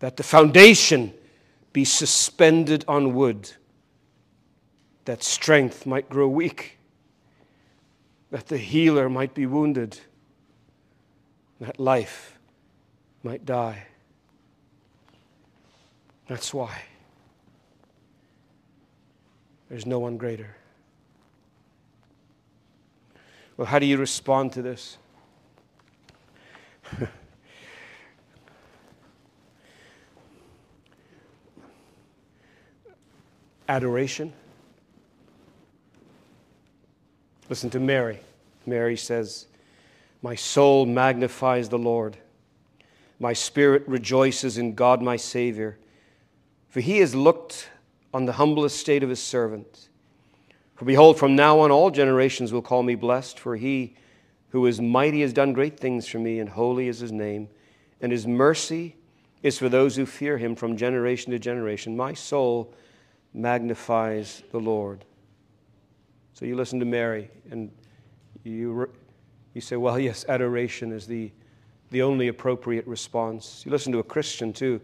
that 0.00 0.18
the 0.18 0.22
foundation 0.22 1.14
be 1.72 1.86
suspended 1.86 2.84
on 2.86 3.14
wood, 3.14 3.52
that 5.06 5.22
strength 5.22 5.86
might 5.86 6.10
grow 6.10 6.28
weak, 6.28 6.76
that 8.30 8.48
the 8.48 8.58
healer 8.58 9.08
might 9.08 9.32
be 9.32 9.46
wounded, 9.46 9.98
that 11.58 11.80
life 11.80 12.32
might 13.22 13.44
die. 13.44 13.86
That's 16.28 16.52
why. 16.54 16.82
There's 19.68 19.86
no 19.86 19.98
one 19.98 20.16
greater. 20.16 20.56
Well, 23.56 23.66
how 23.66 23.78
do 23.78 23.86
you 23.86 23.96
respond 23.96 24.52
to 24.52 24.62
this? 24.62 24.98
Adoration. 33.68 34.32
Listen 37.48 37.70
to 37.70 37.80
Mary. 37.80 38.20
Mary 38.66 38.96
says, 38.96 39.46
My 40.22 40.34
soul 40.34 40.86
magnifies 40.86 41.68
the 41.68 41.78
Lord. 41.78 42.16
My 43.22 43.34
spirit 43.34 43.84
rejoices 43.86 44.58
in 44.58 44.74
God 44.74 45.00
my 45.00 45.14
Savior, 45.14 45.78
for 46.68 46.80
he 46.80 46.98
has 46.98 47.14
looked 47.14 47.70
on 48.12 48.24
the 48.24 48.32
humble 48.32 48.64
estate 48.64 49.04
of 49.04 49.10
his 49.10 49.22
servant. 49.22 49.90
For 50.74 50.86
behold, 50.86 51.20
from 51.20 51.36
now 51.36 51.60
on 51.60 51.70
all 51.70 51.92
generations 51.92 52.52
will 52.52 52.62
call 52.62 52.82
me 52.82 52.96
blessed, 52.96 53.38
for 53.38 53.54
he 53.54 53.94
who 54.48 54.66
is 54.66 54.80
mighty 54.80 55.20
has 55.20 55.32
done 55.32 55.52
great 55.52 55.78
things 55.78 56.08
for 56.08 56.18
me, 56.18 56.40
and 56.40 56.48
holy 56.48 56.88
is 56.88 56.98
his 56.98 57.12
name. 57.12 57.48
And 58.00 58.10
his 58.10 58.26
mercy 58.26 58.96
is 59.44 59.56
for 59.56 59.68
those 59.68 59.94
who 59.94 60.04
fear 60.04 60.36
him 60.36 60.56
from 60.56 60.76
generation 60.76 61.30
to 61.30 61.38
generation. 61.38 61.96
My 61.96 62.14
soul 62.14 62.74
magnifies 63.32 64.42
the 64.50 64.58
Lord. 64.58 65.04
So 66.34 66.44
you 66.44 66.56
listen 66.56 66.80
to 66.80 66.86
Mary, 66.86 67.30
and 67.52 67.70
you, 68.42 68.90
you 69.54 69.60
say, 69.60 69.76
well, 69.76 69.96
yes, 69.96 70.24
adoration 70.28 70.90
is 70.90 71.06
the, 71.06 71.30
the 71.92 72.02
only 72.02 72.28
appropriate 72.28 72.86
response. 72.86 73.62
You 73.64 73.70
listen 73.70 73.92
to 73.92 74.00
a 74.00 74.04
Christian, 74.04 74.52
too 74.52 74.80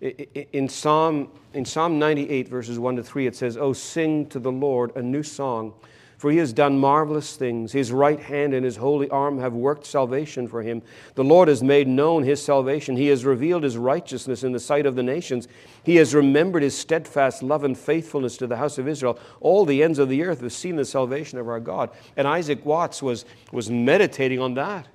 in 0.00 0.68
Psalm, 0.68 1.28
in 1.52 1.64
Psalm 1.64 1.98
98, 1.98 2.48
verses 2.48 2.78
1 2.78 2.96
to 2.96 3.02
3, 3.02 3.26
it 3.26 3.36
says, 3.36 3.56
Oh, 3.56 3.72
sing 3.72 4.26
to 4.30 4.38
the 4.38 4.50
Lord 4.52 4.96
a 4.96 5.02
new 5.02 5.22
song, 5.22 5.74
for 6.16 6.30
he 6.30 6.38
has 6.38 6.54
done 6.54 6.78
marvelous 6.78 7.36
things. 7.36 7.72
His 7.72 7.92
right 7.92 8.18
hand 8.18 8.54
and 8.54 8.64
his 8.64 8.76
holy 8.76 9.10
arm 9.10 9.38
have 9.38 9.52
worked 9.52 9.84
salvation 9.84 10.48
for 10.48 10.62
him. 10.62 10.80
The 11.16 11.24
Lord 11.24 11.48
has 11.48 11.62
made 11.62 11.86
known 11.86 12.22
his 12.22 12.42
salvation. 12.42 12.96
He 12.96 13.08
has 13.08 13.26
revealed 13.26 13.62
his 13.62 13.76
righteousness 13.76 14.42
in 14.42 14.52
the 14.52 14.60
sight 14.60 14.86
of 14.86 14.96
the 14.96 15.02
nations. 15.02 15.48
He 15.82 15.96
has 15.96 16.14
remembered 16.14 16.62
his 16.62 16.76
steadfast 16.76 17.42
love 17.42 17.64
and 17.64 17.76
faithfulness 17.76 18.38
to 18.38 18.46
the 18.46 18.56
house 18.56 18.78
of 18.78 18.88
Israel. 18.88 19.18
All 19.40 19.66
the 19.66 19.82
ends 19.82 19.98
of 19.98 20.08
the 20.08 20.22
earth 20.24 20.40
have 20.40 20.52
seen 20.52 20.76
the 20.76 20.84
salvation 20.86 21.38
of 21.38 21.48
our 21.48 21.60
God. 21.60 21.90
And 22.16 22.26
Isaac 22.26 22.64
Watts 22.64 23.02
was, 23.02 23.26
was 23.52 23.70
meditating 23.70 24.40
on 24.40 24.54
that. 24.54 24.88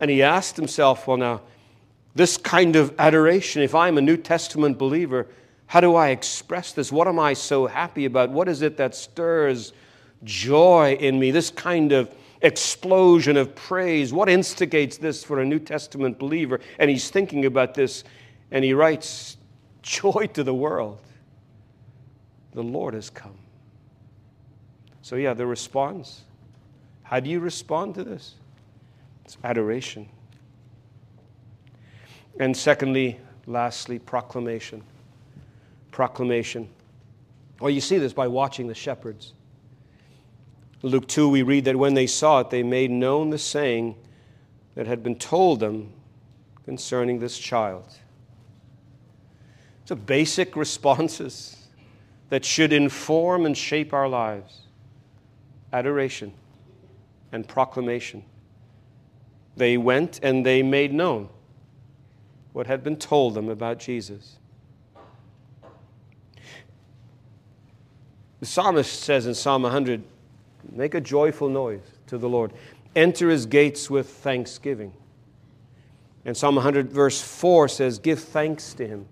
And 0.00 0.10
he 0.10 0.22
asked 0.22 0.56
himself, 0.56 1.06
well, 1.06 1.16
now, 1.16 1.42
this 2.14 2.36
kind 2.36 2.74
of 2.74 2.94
adoration, 2.98 3.62
if 3.62 3.74
I'm 3.74 3.98
a 3.98 4.00
New 4.00 4.16
Testament 4.16 4.78
believer, 4.78 5.28
how 5.66 5.80
do 5.80 5.94
I 5.94 6.08
express 6.08 6.72
this? 6.72 6.90
What 6.90 7.06
am 7.06 7.18
I 7.18 7.34
so 7.34 7.66
happy 7.66 8.06
about? 8.06 8.30
What 8.30 8.48
is 8.48 8.62
it 8.62 8.76
that 8.78 8.94
stirs 8.94 9.72
joy 10.24 10.96
in 11.00 11.18
me, 11.18 11.30
this 11.30 11.50
kind 11.50 11.92
of 11.92 12.14
explosion 12.42 13.36
of 13.36 13.54
praise. 13.54 14.12
What 14.12 14.28
instigates 14.28 14.96
this 14.96 15.24
for 15.24 15.40
a 15.40 15.44
New 15.44 15.58
Testament 15.58 16.18
believer? 16.18 16.60
And 16.78 16.90
he's 16.90 17.10
thinking 17.10 17.44
about 17.44 17.74
this 17.74 18.04
and 18.50 18.64
he 18.64 18.72
writes, 18.72 19.36
Joy 19.82 20.28
to 20.34 20.42
the 20.42 20.54
world. 20.54 21.00
The 22.52 22.62
Lord 22.62 22.94
has 22.94 23.10
come. 23.10 23.38
So, 25.02 25.16
yeah, 25.16 25.34
the 25.34 25.46
response. 25.46 26.22
How 27.02 27.20
do 27.20 27.30
you 27.30 27.40
respond 27.40 27.94
to 27.94 28.04
this? 28.04 28.34
It's 29.30 29.38
adoration. 29.44 30.08
And 32.40 32.56
secondly, 32.56 33.20
lastly, 33.46 34.00
proclamation. 34.00 34.82
Proclamation. 35.92 36.68
Well, 37.60 37.70
you 37.70 37.80
see 37.80 37.98
this 37.98 38.12
by 38.12 38.26
watching 38.26 38.66
the 38.66 38.74
shepherds. 38.74 39.34
Luke 40.82 41.06
2, 41.06 41.28
we 41.28 41.42
read 41.42 41.64
that 41.66 41.76
when 41.76 41.94
they 41.94 42.08
saw 42.08 42.40
it, 42.40 42.50
they 42.50 42.64
made 42.64 42.90
known 42.90 43.30
the 43.30 43.38
saying 43.38 43.94
that 44.74 44.88
had 44.88 45.00
been 45.00 45.14
told 45.14 45.60
them 45.60 45.92
concerning 46.64 47.20
this 47.20 47.38
child. 47.38 47.86
So, 49.84 49.94
basic 49.94 50.56
responses 50.56 51.68
that 52.30 52.44
should 52.44 52.72
inform 52.72 53.46
and 53.46 53.56
shape 53.56 53.92
our 53.92 54.08
lives 54.08 54.62
adoration 55.72 56.32
and 57.30 57.46
proclamation. 57.46 58.24
They 59.60 59.76
went 59.76 60.20
and 60.22 60.46
they 60.46 60.62
made 60.62 60.90
known 60.90 61.28
what 62.54 62.66
had 62.66 62.82
been 62.82 62.96
told 62.96 63.34
them 63.34 63.50
about 63.50 63.78
Jesus. 63.78 64.38
The 68.40 68.46
psalmist 68.46 69.02
says 69.02 69.26
in 69.26 69.34
Psalm 69.34 69.64
100, 69.64 70.02
Make 70.72 70.94
a 70.94 71.00
joyful 71.00 71.50
noise 71.50 71.82
to 72.06 72.16
the 72.16 72.26
Lord. 72.26 72.54
Enter 72.96 73.28
his 73.28 73.44
gates 73.44 73.90
with 73.90 74.08
thanksgiving. 74.08 74.94
And 76.24 76.34
Psalm 76.34 76.54
100, 76.54 76.90
verse 76.90 77.20
4 77.20 77.68
says, 77.68 77.98
Give 77.98 78.18
thanks 78.18 78.72
to 78.72 78.88
him. 78.88 79.04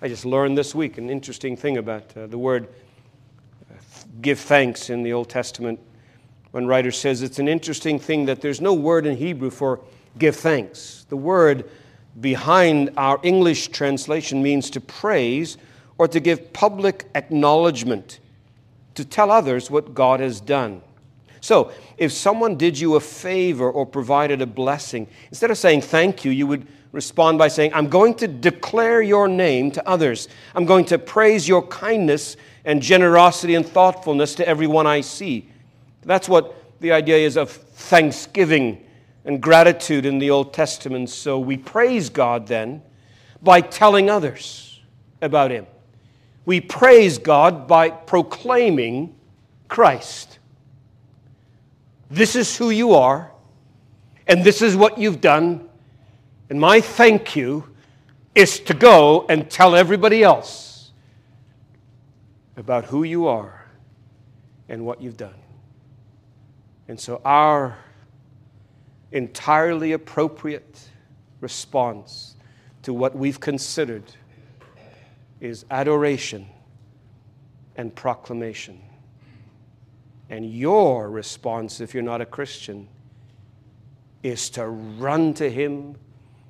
I 0.00 0.08
just 0.08 0.24
learned 0.24 0.56
this 0.56 0.74
week 0.74 0.96
an 0.96 1.10
interesting 1.10 1.54
thing 1.54 1.76
about 1.76 2.16
uh, 2.16 2.28
the 2.28 2.38
word 2.38 2.66
uh, 3.70 3.74
give 4.22 4.40
thanks 4.40 4.88
in 4.88 5.02
the 5.02 5.12
Old 5.12 5.28
Testament. 5.28 5.80
One 6.52 6.66
writer 6.66 6.90
says 6.90 7.22
it's 7.22 7.38
an 7.38 7.48
interesting 7.48 7.98
thing 7.98 8.26
that 8.26 8.40
there's 8.40 8.60
no 8.60 8.74
word 8.74 9.06
in 9.06 9.16
Hebrew 9.16 9.50
for 9.50 9.80
give 10.18 10.36
thanks. 10.36 11.06
The 11.08 11.16
word 11.16 11.68
behind 12.20 12.90
our 12.96 13.18
English 13.22 13.68
translation 13.68 14.42
means 14.42 14.70
to 14.70 14.80
praise 14.80 15.56
or 15.96 16.06
to 16.08 16.20
give 16.20 16.52
public 16.52 17.06
acknowledgement 17.14 18.20
to 18.94 19.04
tell 19.04 19.30
others 19.30 19.70
what 19.70 19.94
God 19.94 20.20
has 20.20 20.40
done. 20.40 20.82
So, 21.40 21.72
if 21.96 22.12
someone 22.12 22.56
did 22.56 22.78
you 22.78 22.94
a 22.94 23.00
favor 23.00 23.68
or 23.68 23.84
provided 23.84 24.42
a 24.42 24.46
blessing, 24.46 25.08
instead 25.28 25.50
of 25.50 25.58
saying 25.58 25.80
thank 25.80 26.24
you, 26.24 26.30
you 26.30 26.46
would 26.46 26.68
respond 26.92 27.38
by 27.38 27.48
saying, 27.48 27.72
I'm 27.74 27.88
going 27.88 28.14
to 28.16 28.28
declare 28.28 29.02
your 29.02 29.26
name 29.26 29.70
to 29.72 29.88
others. 29.88 30.28
I'm 30.54 30.66
going 30.66 30.84
to 30.86 30.98
praise 30.98 31.48
your 31.48 31.66
kindness 31.66 32.36
and 32.64 32.80
generosity 32.82 33.54
and 33.54 33.66
thoughtfulness 33.66 34.34
to 34.36 34.46
everyone 34.46 34.86
I 34.86 35.00
see. 35.00 35.48
That's 36.02 36.28
what 36.28 36.80
the 36.80 36.92
idea 36.92 37.18
is 37.18 37.36
of 37.36 37.50
thanksgiving 37.50 38.84
and 39.24 39.40
gratitude 39.40 40.04
in 40.04 40.18
the 40.18 40.30
Old 40.30 40.52
Testament. 40.52 41.10
So 41.10 41.38
we 41.38 41.56
praise 41.56 42.10
God 42.10 42.46
then 42.46 42.82
by 43.40 43.60
telling 43.60 44.10
others 44.10 44.80
about 45.20 45.50
Him. 45.50 45.66
We 46.44 46.60
praise 46.60 47.18
God 47.18 47.68
by 47.68 47.90
proclaiming 47.90 49.14
Christ. 49.68 50.38
This 52.10 52.36
is 52.36 52.56
who 52.56 52.70
you 52.70 52.92
are, 52.94 53.30
and 54.26 54.44
this 54.44 54.60
is 54.60 54.76
what 54.76 54.98
you've 54.98 55.20
done, 55.20 55.68
and 56.50 56.60
my 56.60 56.80
thank 56.80 57.34
you 57.36 57.68
is 58.34 58.60
to 58.60 58.74
go 58.74 59.24
and 59.28 59.50
tell 59.50 59.74
everybody 59.74 60.22
else 60.22 60.90
about 62.56 62.84
who 62.86 63.02
you 63.04 63.26
are 63.26 63.66
and 64.68 64.84
what 64.84 65.00
you've 65.00 65.16
done. 65.16 65.41
And 66.92 67.00
so, 67.00 67.22
our 67.24 67.78
entirely 69.12 69.92
appropriate 69.92 70.78
response 71.40 72.36
to 72.82 72.92
what 72.92 73.16
we've 73.16 73.40
considered 73.40 74.02
is 75.40 75.64
adoration 75.70 76.46
and 77.76 77.94
proclamation. 77.94 78.78
And 80.28 80.52
your 80.52 81.08
response, 81.08 81.80
if 81.80 81.94
you're 81.94 82.02
not 82.02 82.20
a 82.20 82.26
Christian, 82.26 82.88
is 84.22 84.50
to 84.50 84.66
run 84.66 85.32
to 85.32 85.48
Him 85.48 85.96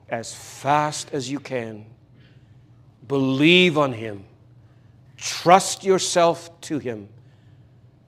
as 0.09 0.34
fast 0.34 1.11
as 1.12 1.30
you 1.30 1.38
can. 1.38 1.86
Believe 3.07 3.78
on 3.78 3.93
Him. 3.93 4.24
Trust 5.16 5.84
yourself 5.84 6.61
to 6.62 6.80
Him 6.80 7.09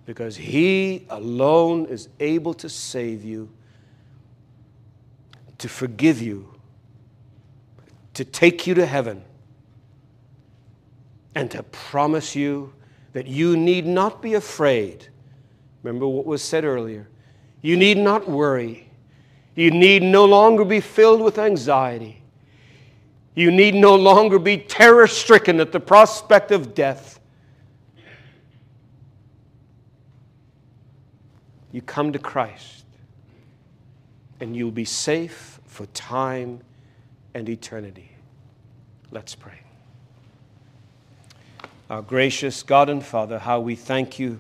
because 0.06 0.36
He 0.36 1.06
alone 1.10 1.86
is 1.86 2.08
able 2.20 2.54
to 2.54 2.68
save 2.68 3.24
you, 3.24 3.48
to 5.58 5.68
forgive 5.68 6.20
you, 6.20 6.54
to 8.14 8.24
take 8.24 8.66
you 8.66 8.74
to 8.74 8.86
heaven 8.86 9.24
and 11.34 11.50
to 11.50 11.62
promise 11.62 12.36
you 12.36 12.72
that 13.12 13.26
you 13.26 13.56
need 13.56 13.86
not 13.86 14.20
be 14.22 14.34
afraid. 14.34 15.08
Remember 15.82 16.06
what 16.06 16.26
was 16.26 16.42
said 16.42 16.64
earlier. 16.64 17.08
You 17.62 17.76
need 17.76 17.98
not 17.98 18.28
worry. 18.28 18.90
You 19.54 19.70
need 19.70 20.02
no 20.02 20.24
longer 20.24 20.64
be 20.64 20.80
filled 20.80 21.20
with 21.20 21.38
anxiety. 21.38 22.22
You 23.34 23.50
need 23.50 23.74
no 23.74 23.94
longer 23.96 24.38
be 24.38 24.58
terror 24.58 25.06
stricken 25.06 25.60
at 25.60 25.72
the 25.72 25.80
prospect 25.80 26.50
of 26.50 26.74
death. 26.74 27.20
You 31.74 31.82
come 31.82 32.12
to 32.12 32.20
Christ, 32.20 32.84
and 34.38 34.54
you'll 34.54 34.70
be 34.70 34.84
safe 34.84 35.58
for 35.66 35.86
time 35.86 36.60
and 37.34 37.48
eternity. 37.48 38.12
Let's 39.10 39.34
pray. 39.34 39.58
Our 41.90 42.00
gracious 42.00 42.62
God 42.62 42.88
and 42.88 43.04
Father, 43.04 43.40
how 43.40 43.58
we 43.58 43.74
thank 43.74 44.20
you 44.20 44.38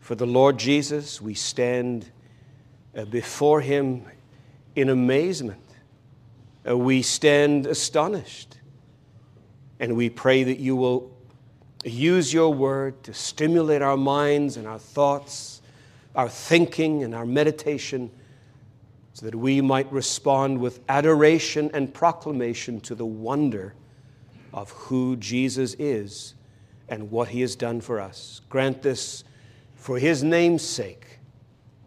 for 0.00 0.14
the 0.14 0.24
Lord 0.24 0.58
Jesus. 0.58 1.20
We 1.20 1.34
stand 1.34 2.10
uh, 2.96 3.04
before 3.04 3.60
him 3.60 4.06
in 4.74 4.88
amazement. 4.88 5.60
Uh, 6.66 6.78
we 6.78 7.02
stand 7.02 7.66
astonished. 7.66 8.56
And 9.78 9.94
we 9.94 10.08
pray 10.08 10.42
that 10.44 10.58
you 10.58 10.74
will 10.74 11.14
use 11.84 12.32
your 12.32 12.54
word 12.54 13.02
to 13.02 13.12
stimulate 13.12 13.82
our 13.82 13.98
minds 13.98 14.56
and 14.56 14.66
our 14.66 14.78
thoughts, 14.78 15.51
our 16.14 16.28
thinking 16.28 17.02
and 17.02 17.14
our 17.14 17.26
meditation, 17.26 18.10
so 19.14 19.26
that 19.26 19.34
we 19.34 19.60
might 19.60 19.90
respond 19.92 20.58
with 20.58 20.80
adoration 20.88 21.70
and 21.74 21.92
proclamation 21.92 22.80
to 22.80 22.94
the 22.94 23.06
wonder 23.06 23.74
of 24.52 24.70
who 24.70 25.16
Jesus 25.16 25.74
is 25.78 26.34
and 26.88 27.10
what 27.10 27.28
he 27.28 27.40
has 27.40 27.56
done 27.56 27.80
for 27.80 28.00
us. 28.00 28.40
Grant 28.48 28.82
this 28.82 29.24
for 29.74 29.98
his 29.98 30.22
name's 30.22 30.62
sake. 30.62 31.18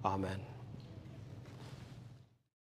Amen. 0.03 0.44